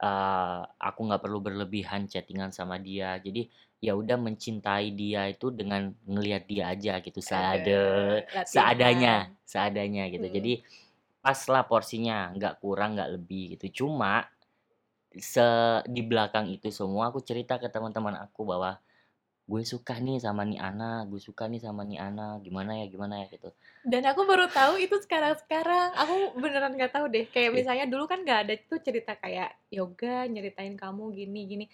Eee, 0.03 0.61
aku 0.81 0.99
nggak 1.09 1.23
perlu 1.25 1.39
berlebihan 1.43 2.05
chatting-an 2.11 2.51
sama 2.55 2.77
dia. 2.81 3.17
Jadi, 3.23 3.47
ya 3.83 3.93
udah 3.97 4.17
mencintai 4.21 4.91
dia 4.97 5.27
itu 5.31 5.49
dengan 5.53 5.93
ngelihat 6.07 6.43
dia 6.49 6.71
aja 6.73 6.99
gitu, 7.05 7.19
seade 7.23 7.71
Aduh, 7.71 8.21
seadanya 8.47 9.31
seadanya 9.47 10.07
gitu. 10.13 10.27
Mhm. 10.27 10.33
Jadi, 10.33 10.53
paslah 11.23 11.63
porsinya, 11.69 12.31
nggak 12.35 12.59
kurang, 12.63 12.95
nggak 12.99 13.11
lebih 13.19 13.57
gitu. 13.59 13.85
Cuma, 13.87 14.27
se 15.17 15.43
di 15.89 16.01
belakang 16.05 16.49
itu 16.53 16.69
semua 16.73 17.09
aku 17.13 17.21
cerita 17.25 17.57
ke 17.61 17.69
teman-teman 17.73 18.15
aku 18.25 18.43
bahwa, 18.47 18.79
gue 19.43 19.61
suka 19.63 19.99
nih 19.99 20.17
sama 20.17 20.43
nih 20.43 20.55
anak 20.57 21.11
gue 21.11 21.19
suka 21.19 21.51
nih 21.51 21.59
sama 21.59 21.83
nih 21.83 21.99
anak 21.99 22.41
gimana 22.41 22.79
ya 22.79 22.85
gimana 22.87 23.21
ya 23.21 23.27
gitu 23.27 23.51
Dan 23.83 24.07
aku 24.07 24.23
baru 24.23 24.47
tahu 24.47 24.79
itu 24.79 24.95
sekarang-sekarang. 24.95 25.91
Aku 25.99 26.39
beneran 26.39 26.71
nggak 26.71 26.95
tahu 26.95 27.11
deh. 27.11 27.27
Kayak 27.27 27.51
Iya. 27.51 27.55
misalnya 27.59 27.85
dulu 27.91 28.07
kan 28.07 28.23
nggak 28.23 28.39
ada 28.47 28.53
tuh 28.55 28.79
cerita 28.79 29.19
kayak 29.19 29.51
yoga 29.67 30.23
nyeritain 30.23 30.79
kamu 30.79 31.11
gini 31.11 31.41
gini. 31.43 31.65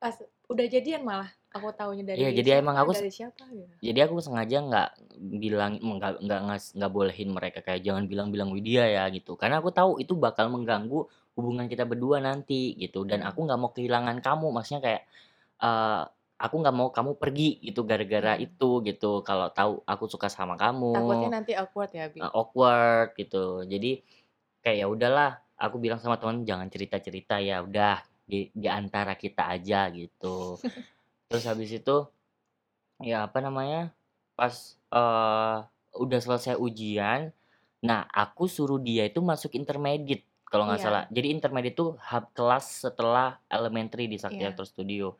Pas 0.00 0.16
udah 0.48 0.64
jadian 0.64 1.04
malah 1.04 1.28
aku 1.52 1.68
taunya 1.76 2.00
dari 2.00 2.18
Iya, 2.18 2.30
jadi 2.34 2.64
emang 2.64 2.74
siapa, 2.74 2.84
aku 2.88 2.92
dari 2.96 3.12
siapa 3.12 3.44
gitu. 3.46 3.74
jadi 3.78 3.98
aku 4.08 4.14
sengaja 4.20 4.56
nggak 4.60 4.88
bilang 5.38 5.72
nggak 5.78 6.12
nggak 6.24 6.40
nggak 6.74 6.92
bolehin 6.92 7.30
mereka 7.30 7.58
kayak 7.60 7.80
jangan 7.80 8.04
bilang-bilang 8.08 8.50
Widya 8.50 8.84
ya 8.88 9.04
gitu 9.08 9.36
karena 9.36 9.62
aku 9.62 9.70
tahu 9.70 10.00
itu 10.00 10.12
bakal 10.18 10.50
mengganggu 10.50 11.06
hubungan 11.36 11.68
kita 11.68 11.86
berdua 11.86 12.18
nanti 12.18 12.74
gitu 12.74 13.04
dan 13.04 13.22
Hmm. 13.22 13.30
aku 13.30 13.38
nggak 13.46 13.60
mau 13.60 13.70
kehilangan 13.70 14.18
kamu 14.18 14.46
maksudnya 14.50 14.80
kayak 14.82 15.02
eh, 15.60 16.02
aku 16.36 16.54
nggak 16.58 16.74
mau 16.74 16.88
kamu 16.90 17.14
pergi 17.14 17.62
gitu 17.62 17.82
gara-gara 17.82 18.34
Hmm. 18.34 18.44
itu 18.44 18.82
gitu 18.82 19.22
kalau 19.22 19.48
tahu 19.48 19.80
aku 19.84 20.04
suka 20.06 20.26
sama 20.26 20.54
kamu 20.54 20.92
Takutnya 20.92 21.30
nanti 21.32 21.52
awkward 21.54 21.90
ya, 21.90 22.10
Bi. 22.10 22.18
uh, 22.18 22.30
awkward 22.30 23.14
gitu 23.14 23.62
jadi 23.62 24.02
kayak 24.60 24.76
ya 24.76 24.86
udahlah 24.86 25.30
aku 25.54 25.78
bilang 25.78 25.98
sama 25.98 26.18
teman 26.18 26.42
jangan 26.42 26.66
cerita 26.66 26.98
cerita 26.98 27.38
ya 27.38 27.60
udah 27.60 28.02
di, 28.24 28.50
di 28.50 28.66
antara 28.66 29.14
kita 29.14 29.46
aja 29.48 29.86
gitu 29.88 30.58
terus 31.28 31.44
habis 31.44 31.70
itu 31.70 31.96
ya 33.00 33.26
apa 33.26 33.38
namanya 33.38 33.94
pas 34.34 34.74
eh 34.88 35.56
udah 35.94 36.18
selesai 36.18 36.58
ujian 36.58 37.30
nah 37.78 38.02
aku 38.08 38.48
suruh 38.48 38.80
dia 38.80 39.04
itu 39.04 39.20
masuk 39.20 39.54
intermediate 39.54 40.26
kalau 40.44 40.66
nggak 40.66 40.80
Iya. 40.80 40.86
salah 40.88 41.02
jadi 41.08 41.26
intermediate 41.30 41.74
itu 41.74 41.94
hub 41.94 42.24
kelas 42.32 42.82
setelah 42.82 43.38
elementary 43.46 44.06
di 44.06 44.16
Sakti. 44.16 44.42
Actor 44.42 44.66
Studio 44.66 45.14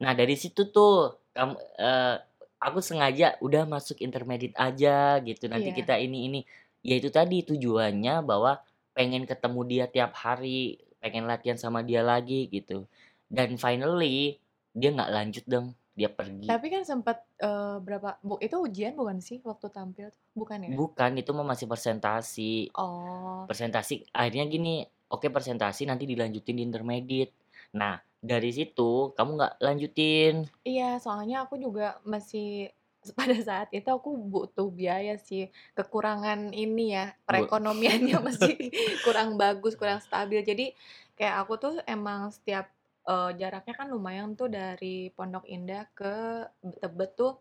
nah 0.00 0.12
dari 0.12 0.34
situ 0.34 0.72
tuh 0.72 1.20
kamu 1.30 1.54
eh, 1.76 2.16
aku 2.58 2.78
sengaja 2.80 3.36
udah 3.40 3.64
masuk 3.64 4.00
intermediate 4.00 4.56
aja 4.56 5.20
gitu 5.20 5.46
nanti 5.46 5.70
Iya. 5.72 5.76
kita 5.76 5.94
ini 5.96 6.18
ini 6.26 6.40
ya 6.80 6.96
itu 6.96 7.08
tadi 7.08 7.44
tujuannya 7.44 8.24
bahwa 8.24 8.60
pengen 8.92 9.24
ketemu 9.24 9.60
dia 9.68 9.84
tiap 9.86 10.12
hari 10.16 10.80
pengen 10.98 11.24
latihan 11.24 11.56
sama 11.56 11.80
dia 11.80 12.00
lagi 12.00 12.48
gitu 12.48 12.84
dan 13.28 13.56
finally 13.56 14.40
dia 14.72 14.88
nggak 14.90 15.12
lanjut 15.12 15.44
dong 15.46 15.72
dia 15.92 16.08
pergi 16.08 16.48
Tapi 16.48 16.66
kan 16.68 16.82
sempat 16.82 17.20
eh, 17.38 17.76
berapa 17.78 18.16
bu, 18.20 18.40
itu 18.40 18.56
ujian 18.56 18.96
bukan 18.96 19.20
sih 19.20 19.40
waktu 19.44 19.68
tampil? 19.68 20.08
Bukan 20.32 20.64
ya? 20.64 20.70
bukan 20.72 21.10
itu 21.16 21.30
mah 21.32 21.44
masih 21.44 21.66
presentasi 21.66 22.72
Oh. 22.72 23.44
presentasi 23.44 24.08
akhirnya 24.10 24.46
gini 24.46 24.80
oke 25.08 25.28
presentasi 25.28 25.84
nanti 25.84 26.06
dilanjutin 26.06 26.56
di 26.56 26.62
intermediate 26.64 27.34
nah 27.72 27.98
dari 28.20 28.52
situ 28.52 29.16
kamu 29.16 29.30
nggak 29.40 29.54
lanjutin 29.64 30.44
Iya, 30.60 31.00
soalnya 31.00 31.48
aku 31.48 31.56
juga 31.56 31.96
masih 32.04 32.68
pada 33.18 33.36
saat 33.40 33.68
itu 33.72 33.88
aku 33.88 34.12
butuh 34.12 34.68
biaya 34.68 35.16
sih. 35.16 35.48
Kekurangan 35.72 36.52
ini 36.52 36.92
ya, 36.92 37.16
perekonomiannya 37.24 38.16
masih 38.28 38.68
kurang 39.02 39.40
bagus, 39.40 39.72
kurang 39.72 40.04
stabil. 40.04 40.44
Jadi 40.44 40.76
kayak 41.16 41.36
aku 41.44 41.52
tuh 41.56 41.74
emang 41.88 42.28
setiap 42.28 42.68
eh, 43.08 43.30
jaraknya 43.40 43.74
kan 43.76 43.88
lumayan 43.88 44.36
tuh 44.36 44.52
dari 44.52 45.08
Pondok 45.16 45.48
Indah 45.48 45.88
ke 45.96 46.44
Tebet 46.80 47.16
tuh 47.16 47.40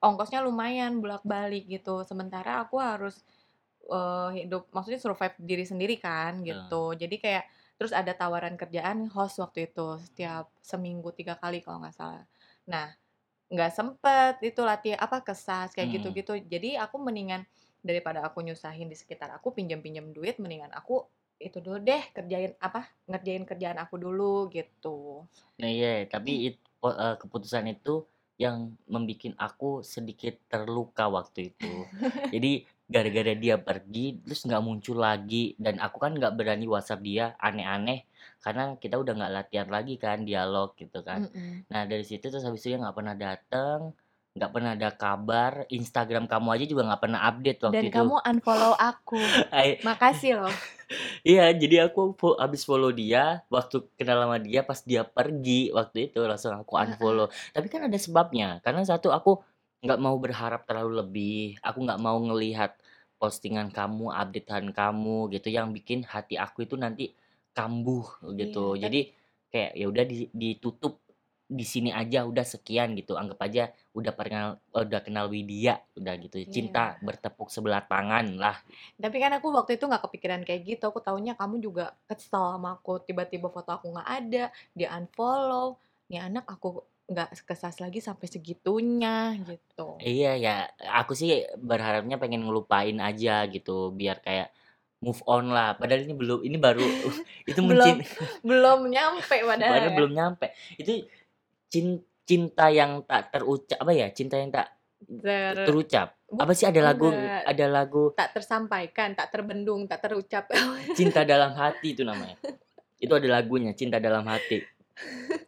ongkosnya 0.00 0.40
lumayan 0.40 1.04
bolak-balik 1.04 1.68
gitu. 1.68 2.00
Sementara 2.08 2.64
aku 2.64 2.80
harus 2.80 3.20
eh, 3.92 4.28
hidup 4.44 4.72
maksudnya 4.72 5.00
survive 5.00 5.36
diri 5.44 5.64
sendiri 5.68 6.00
kan 6.00 6.40
gitu. 6.40 6.96
Jadi 6.96 7.16
kayak 7.20 7.44
terus 7.76 7.92
ada 7.92 8.12
tawaran 8.16 8.56
kerjaan 8.56 9.08
host 9.12 9.40
waktu 9.40 9.68
itu 9.68 10.00
setiap 10.00 10.48
seminggu 10.64 11.12
tiga 11.12 11.36
kali 11.36 11.60
kalau 11.60 11.80
nggak 11.84 11.96
salah. 11.96 12.24
Nah, 12.68 12.92
nggak 13.52 13.72
sempet 13.72 14.34
itu 14.42 14.60
latih 14.64 14.94
apa 14.98 15.22
kesas 15.22 15.72
kayak 15.76 15.88
mm, 15.92 15.94
gitu-gitu. 16.00 16.32
Jadi 16.48 16.74
aku 16.80 16.96
mendingan 16.98 17.44
daripada 17.84 18.24
aku 18.26 18.42
nyusahin 18.42 18.90
di 18.90 18.96
sekitar 18.98 19.30
aku 19.30 19.54
pinjam-pinjam 19.54 20.10
duit, 20.10 20.40
mendingan 20.42 20.72
aku 20.74 21.06
itu 21.36 21.60
dulu 21.60 21.76
deh 21.84 22.00
kerjain 22.16 22.56
apa 22.56 22.88
ngerjain 23.04 23.44
kerjaan 23.44 23.76
aku 23.76 24.00
dulu 24.00 24.48
gitu. 24.48 25.28
nah 25.60 25.68
iya 25.68 26.08
tapi 26.08 26.52
it- 26.52 26.64
po- 26.80 26.96
eh, 26.96 27.16
keputusan 27.20 27.68
itu 27.68 28.08
yang 28.36 28.72
membuat 28.88 29.36
aku 29.36 29.80
sedikit 29.84 30.36
terluka 30.48 31.08
waktu 31.08 31.52
itu 31.52 31.72
jadi 32.34 32.64
gara-gara 32.86 33.34
dia 33.34 33.58
pergi 33.58 34.22
terus 34.22 34.46
nggak 34.46 34.62
muncul 34.62 35.02
lagi 35.02 35.58
dan 35.58 35.82
aku 35.82 35.98
kan 35.98 36.14
nggak 36.14 36.38
berani 36.38 36.70
WhatsApp 36.70 37.02
dia 37.02 37.34
aneh-aneh 37.42 38.06
karena 38.38 38.78
kita 38.78 38.94
udah 38.94 39.12
nggak 39.18 39.32
latihan 39.34 39.66
lagi 39.66 39.98
kan 39.98 40.22
dialog 40.22 40.70
gitu 40.78 41.02
kan. 41.02 41.26
Nah 41.66 41.82
dari 41.82 42.06
situ 42.06 42.30
terus 42.30 42.46
habis 42.46 42.62
itu 42.62 42.74
dia 42.74 42.78
nggak 42.78 42.94
pernah 42.94 43.14
datang, 43.18 43.90
nggak 44.38 44.50
pernah 44.54 44.70
ada 44.78 44.90
kabar, 44.94 45.52
Instagram 45.66 46.30
kamu 46.30 46.48
aja 46.54 46.64
juga 46.70 46.82
nggak 46.86 47.02
pernah 47.02 47.20
update 47.26 47.60
waktu 47.66 47.76
Dan 47.82 47.86
itu. 47.90 47.96
kamu 47.98 48.16
unfollow 48.22 48.74
aku. 48.78 49.18
Ay- 49.56 49.82
Makasih 49.82 50.32
loh. 50.46 50.54
Iya, 51.26 51.50
jadi 51.50 51.90
aku 51.90 52.14
fo- 52.14 52.38
habis 52.38 52.62
follow 52.62 52.94
dia, 52.94 53.42
waktu 53.50 53.82
kenal 53.98 54.22
sama 54.22 54.38
dia 54.38 54.62
pas 54.62 54.78
dia 54.86 55.02
pergi 55.02 55.74
waktu 55.74 56.14
itu 56.14 56.22
langsung 56.22 56.54
aku 56.54 56.78
Heeh. 56.78 56.94
unfollow. 56.94 57.26
Tapi 57.50 57.66
kan 57.66 57.90
ada 57.90 57.98
sebabnya, 57.98 58.62
karena 58.62 58.86
satu 58.86 59.10
aku 59.10 59.42
nggak 59.86 60.00
mau 60.06 60.16
berharap 60.24 60.60
terlalu 60.68 60.92
lebih, 61.02 61.38
aku 61.62 61.78
nggak 61.86 62.00
mau 62.06 62.18
ngelihat 62.26 62.72
postingan 63.20 63.68
kamu, 63.72 64.12
updatean 64.12 64.66
kamu 64.76 65.32
gitu 65.34 65.48
yang 65.56 65.68
bikin 65.76 66.04
hati 66.12 66.34
aku 66.36 66.58
itu 66.66 66.76
nanti 66.84 67.04
kambuh 67.56 68.06
gitu. 68.40 68.76
Iya, 68.76 68.82
Jadi 68.84 69.00
kayak 69.52 69.72
ya 69.80 69.86
udah 69.92 70.04
di- 70.10 70.30
ditutup 70.34 70.94
di 71.46 71.62
sini 71.62 71.90
aja 71.94 72.26
udah 72.26 72.42
sekian 72.42 72.98
gitu 72.98 73.14
anggap 73.14 73.38
aja 73.46 73.70
udah 73.94 74.12
pernah 74.18 74.42
udah 74.74 75.00
kenal 75.06 75.30
Widya 75.30 75.78
udah 75.94 76.14
gitu 76.18 76.42
iya. 76.42 76.50
cinta 76.50 76.98
bertepuk 76.98 77.48
sebelah 77.54 77.86
tangan 77.86 78.34
lah 78.34 78.58
Tapi 79.02 79.16
kan 79.22 79.32
aku 79.36 79.46
waktu 79.52 79.76
itu 79.76 79.84
nggak 79.88 80.02
kepikiran 80.08 80.40
kayak 80.46 80.62
gitu. 80.68 80.84
Aku 80.90 81.00
taunya 81.04 81.32
kamu 81.40 81.56
juga 81.66 81.84
kesel 82.08 82.44
sama 82.56 82.76
aku. 82.76 83.00
Tiba-tiba 83.06 83.48
foto 83.52 83.70
aku 83.76 83.86
nggak 83.94 84.08
ada, 84.18 84.44
dia 84.76 84.88
unfollow. 84.96 85.76
Nih 86.10 86.20
anak 86.22 86.44
aku 86.48 86.82
nggak 87.06 87.46
kesas 87.46 87.78
lagi 87.78 88.02
sampai 88.02 88.26
segitunya 88.26 89.38
gitu. 89.46 89.94
Iya 90.02 90.32
ya, 90.34 90.54
aku 90.90 91.14
sih 91.14 91.46
berharapnya 91.54 92.18
pengen 92.18 92.42
ngelupain 92.42 92.98
aja 92.98 93.46
gitu, 93.46 93.94
biar 93.94 94.18
kayak 94.18 94.50
move 94.98 95.22
on 95.30 95.54
lah. 95.54 95.78
Padahal 95.78 96.02
ini 96.02 96.14
belum, 96.18 96.42
ini 96.42 96.58
baru 96.58 96.82
itu 97.50 97.60
Belum 97.62 97.96
belum 98.48 98.80
nyampe 98.90 99.36
padahal 99.46 99.72
padahal 99.78 99.92
ya. 99.94 99.96
belum 99.96 100.12
nyampe. 100.12 100.46
Itu 100.74 101.06
cin- 101.70 102.04
cinta 102.26 102.66
yang 102.74 103.06
tak 103.06 103.30
terucap 103.30 103.78
apa 103.78 103.92
ya? 103.94 104.10
Cinta 104.10 104.36
yang 104.42 104.50
tak 104.50 104.74
Ter 104.96 105.54
terucap. 105.62 106.18
Apa 106.26 106.50
sih 106.56 106.66
ada 106.66 106.80
lagu, 106.82 107.14
enggak 107.14 107.46
ada 107.46 107.66
lagu 107.70 108.10
tak 108.16 108.34
tersampaikan, 108.34 109.14
tak 109.14 109.30
terbendung, 109.30 109.86
tak 109.86 110.02
terucap. 110.02 110.50
cinta 110.98 111.22
dalam 111.22 111.54
hati 111.54 111.94
itu 111.94 112.02
namanya. 112.02 112.34
Itu 112.98 113.14
ada 113.14 113.28
lagunya, 113.28 113.76
cinta 113.76 114.02
dalam 114.02 114.26
hati. 114.26 114.64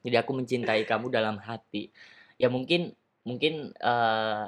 Jadi 0.05 0.17
aku 0.17 0.33
mencintai 0.33 0.85
kamu 0.85 1.11
dalam 1.11 1.37
hati. 1.39 1.91
Ya 2.39 2.47
mungkin, 2.49 2.95
mungkin 3.27 3.75
eh 3.75 4.47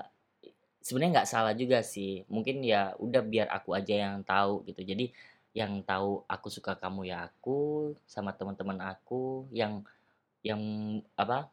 sebenarnya 0.80 1.20
nggak 1.20 1.30
salah 1.30 1.52
juga 1.52 1.84
sih. 1.84 2.24
Mungkin 2.26 2.64
ya 2.64 2.96
udah 2.96 3.20
biar 3.20 3.48
aku 3.52 3.76
aja 3.76 3.94
yang 4.08 4.24
tahu 4.24 4.64
gitu. 4.64 4.80
Jadi 4.82 5.12
yang 5.50 5.82
tahu 5.82 6.22
aku 6.24 6.46
suka 6.46 6.78
kamu 6.78 7.10
ya 7.10 7.26
aku 7.26 7.90
sama 8.06 8.30
teman-teman 8.30 8.78
aku 8.80 9.50
yang 9.50 9.82
yang 10.46 10.62
apa 11.18 11.50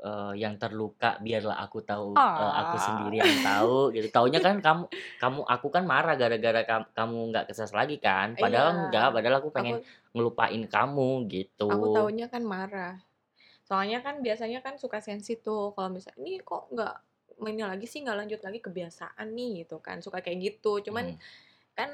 eh, 0.00 0.32
yang 0.40 0.56
terluka 0.58 1.20
biarlah 1.20 1.60
aku 1.60 1.84
tahu 1.84 2.16
eh, 2.16 2.52
aku 2.64 2.76
sendiri 2.80 3.16
yang 3.20 3.38
tahu 3.44 3.92
gitu. 3.94 4.08
Taunya 4.10 4.40
kan 4.40 4.58
kamu 4.58 4.84
kamu 5.20 5.40
aku 5.44 5.66
kan 5.68 5.84
marah 5.86 6.16
gara-gara 6.16 6.62
kam- 6.64 6.90
kamu 6.96 7.18
nggak 7.30 7.46
kesas 7.52 7.70
lagi 7.70 8.00
kan? 8.00 8.34
Padahal 8.34 8.74
Iya. 8.74 8.78
enggak 8.88 9.08
padahal 9.14 9.36
aku 9.38 9.50
Aku 9.52 9.56
pengen 9.60 9.76
ngelupain 10.18 10.66
kamu 10.66 11.10
gitu 11.30 11.70
aku 11.70 11.86
taunya 11.94 12.26
kan 12.26 12.42
marah. 12.42 12.98
Soalnya 13.62 14.02
kan 14.02 14.18
biasanya 14.24 14.58
kan 14.64 14.74
suka 14.80 14.98
sensi 14.98 15.38
tuh 15.38 15.70
kalau 15.78 15.94
misalnya 15.94 16.18
ini 16.24 16.42
kok 16.42 16.66
nggak 16.74 16.94
ini 17.46 17.62
lagi 17.62 17.86
sih 17.86 18.02
nggak 18.02 18.18
lanjut 18.18 18.40
lagi 18.42 18.58
kebiasaan 18.58 19.28
nih 19.30 19.62
gitu 19.62 19.78
kan 19.78 20.02
suka 20.02 20.18
kayak 20.24 20.40
gitu. 20.42 20.82
Cuman 20.82 21.14
Hmm. 21.14 21.20
kan 21.78 21.90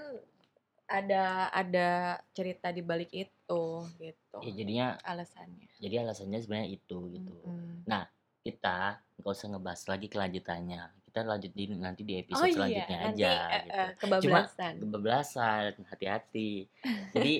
ada 0.85 1.49
ada 1.53 1.89
cerita 2.37 2.69
di 2.69 2.85
balik 2.85 3.09
itu 3.13 3.65
gitu 3.97 4.39
ya 4.45 4.53
jadinya 4.53 4.87
alasannya. 5.01 5.65
jadi 5.81 6.05
alasannya 6.05 6.39
sebenarnya 6.45 6.71
itu 6.77 6.99
gitu 7.17 7.33
Mm-mm. 7.45 7.89
Nah, 7.89 8.05
kita 8.45 9.01
nggak 9.21 9.33
usah 9.33 9.49
ngebahas 9.53 9.83
lagi 9.89 10.07
kelanjutannya. 10.13 10.83
Kita 11.09 11.21
lanjut 11.25 11.53
di 11.53 11.65
nanti 11.73 12.03
di 12.05 12.15
Oh 12.17 12.21
episode 12.21 12.49
iya, 12.49 12.57
selanjutnya 12.57 12.97
nanti 13.01 13.23
aja 13.25 13.33
eh, 13.33 13.61
gitu. 13.65 13.77
eh, 13.77 13.91
Cuma 13.93 14.01
kebablasan. 14.01 14.75
kebablasan, 14.81 15.71
hati-hati. 15.89 16.53
Jadi 17.17 17.35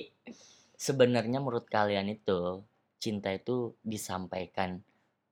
sebenarnya 0.75 1.39
menurut 1.39 1.67
kalian 1.67 2.11
itu 2.11 2.63
cinta 2.99 3.31
itu 3.31 3.75
disampaikan 3.83 4.81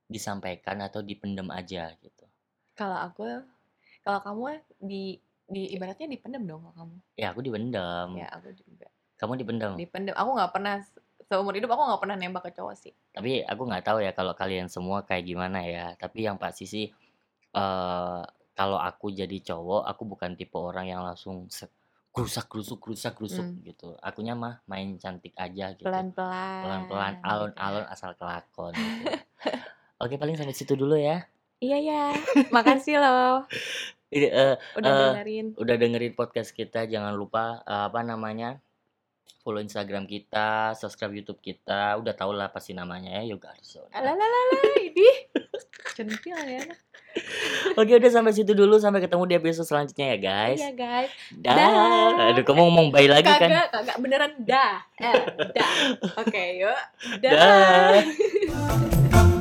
disampaikan 0.07 0.83
atau 0.83 1.01
dipendam 1.01 1.49
aja 1.49 1.89
gitu. 2.03 2.25
Kalau 2.77 2.97
aku, 3.01 3.23
kalau 4.05 4.19
kamu 4.21 4.61
di 4.83 5.17
di 5.47 5.73
ibaratnya 5.75 6.05
dipendem 6.09 6.45
dong 6.45 6.61
kalau 6.69 6.75
kamu. 6.85 6.95
Ya 7.17 7.27
aku 7.33 7.39
dipendam. 7.41 8.07
Ya 8.17 8.27
aku 8.31 8.53
juga 8.53 8.87
Kamu 9.17 9.39
dipendam. 9.39 9.73
dipendem. 9.79 10.13
Aku 10.17 10.29
nggak 10.35 10.51
pernah 10.51 10.75
seumur 11.23 11.55
hidup 11.55 11.71
aku 11.71 11.81
nggak 11.87 12.01
pernah 12.03 12.15
nembak 12.19 12.43
ke 12.45 12.51
cowok 12.59 12.75
sih. 12.75 12.93
Tapi 13.15 13.41
aku 13.47 13.61
nggak 13.65 13.83
tahu 13.87 13.97
ya 14.03 14.11
kalau 14.11 14.35
kalian 14.35 14.67
semua 14.67 15.01
kayak 15.07 15.23
gimana 15.25 15.63
ya. 15.65 15.85
Tapi 15.95 16.27
yang 16.27 16.37
pasti 16.37 16.65
sih 16.67 16.85
eh 17.53 18.21
kalau 18.53 18.77
aku 18.77 19.09
jadi 19.09 19.37
cowok, 19.41 19.81
aku 19.89 20.03
bukan 20.05 20.37
tipe 20.37 20.53
orang 20.61 20.85
yang 20.85 21.01
langsung 21.01 21.49
set, 21.49 21.73
gerusak 22.13 22.45
gerusuk 22.45 22.77
gerusak 22.79 23.13
gerusuk 23.13 23.41
Hmm. 23.43 23.59
gitu. 23.63 23.97
Akunya 23.99 24.33
mah 24.33 24.61
main 24.63 24.95
cantik 24.95 25.33
aja 25.35 25.73
gitu. 25.73 25.83
Pelan-pelan. 25.83 26.61
Pelan-pelan, 26.61 27.13
gitu. 27.17 27.25
alon-alon 27.25 27.85
asal 27.87 28.13
kelakon 28.13 28.71
gitu. 28.71 29.05
Oke, 29.97 30.15
paling 30.15 30.37
sampai 30.37 30.53
situ 30.53 30.73
dulu 30.73 30.93
ya. 30.93 31.25
Iya 31.57 31.77
ya. 31.79 32.03
Makasih 32.51 32.99
loh 32.99 33.49
eh, 34.13 34.53
udah 34.77 34.85
Eh, 34.85 34.99
dengerin. 35.09 35.47
udah 35.57 35.75
dengerin 35.75 36.13
podcast 36.13 36.53
kita. 36.53 36.85
Jangan 36.85 37.17
lupa 37.17 37.65
eh, 37.65 37.83
apa 37.89 38.05
namanya? 38.05 38.61
Follow 39.43 39.59
Instagram 39.59 40.07
kita, 40.07 40.71
subscribe 40.71 41.19
YouTube 41.19 41.43
kita. 41.43 41.99
Udah 41.99 42.15
tau 42.15 42.31
lah 42.31 42.47
pasti 42.47 42.71
namanya 42.71 43.19
ya 43.19 43.35
Yoga 43.35 43.51
Arso. 43.51 43.91
Alalalala, 43.91 44.71
ini 44.87 45.09
centil 45.91 46.39
ya. 46.47 46.63
Oke, 47.75 47.93
udah 47.99 48.11
sampai 48.11 48.33
situ 48.33 48.55
dulu. 48.55 48.79
Sampai 48.79 49.03
ketemu 49.03 49.23
di 49.27 49.35
episode 49.37 49.67
selanjutnya 49.67 50.15
ya, 50.15 50.17
guys. 50.17 50.59
Iya 50.63 50.71
guys. 50.73 51.11
Dah. 51.43 51.55
Dah. 51.59 52.29
Aduh, 52.33 52.43
kamu 52.47 52.61
ngomong 52.71 52.87
bye 52.89 53.05
lagi 53.05 53.29
kan? 53.29 53.49
Kagak, 53.51 53.67
kagak 53.69 53.97
beneran 54.01 54.31
dah. 54.41 54.81
Eh, 54.97 55.21
dah. 55.53 55.71
Oke, 56.23 56.43
yuk. 56.57 56.79
Dah. 57.21 57.31
Dah. 57.35 59.23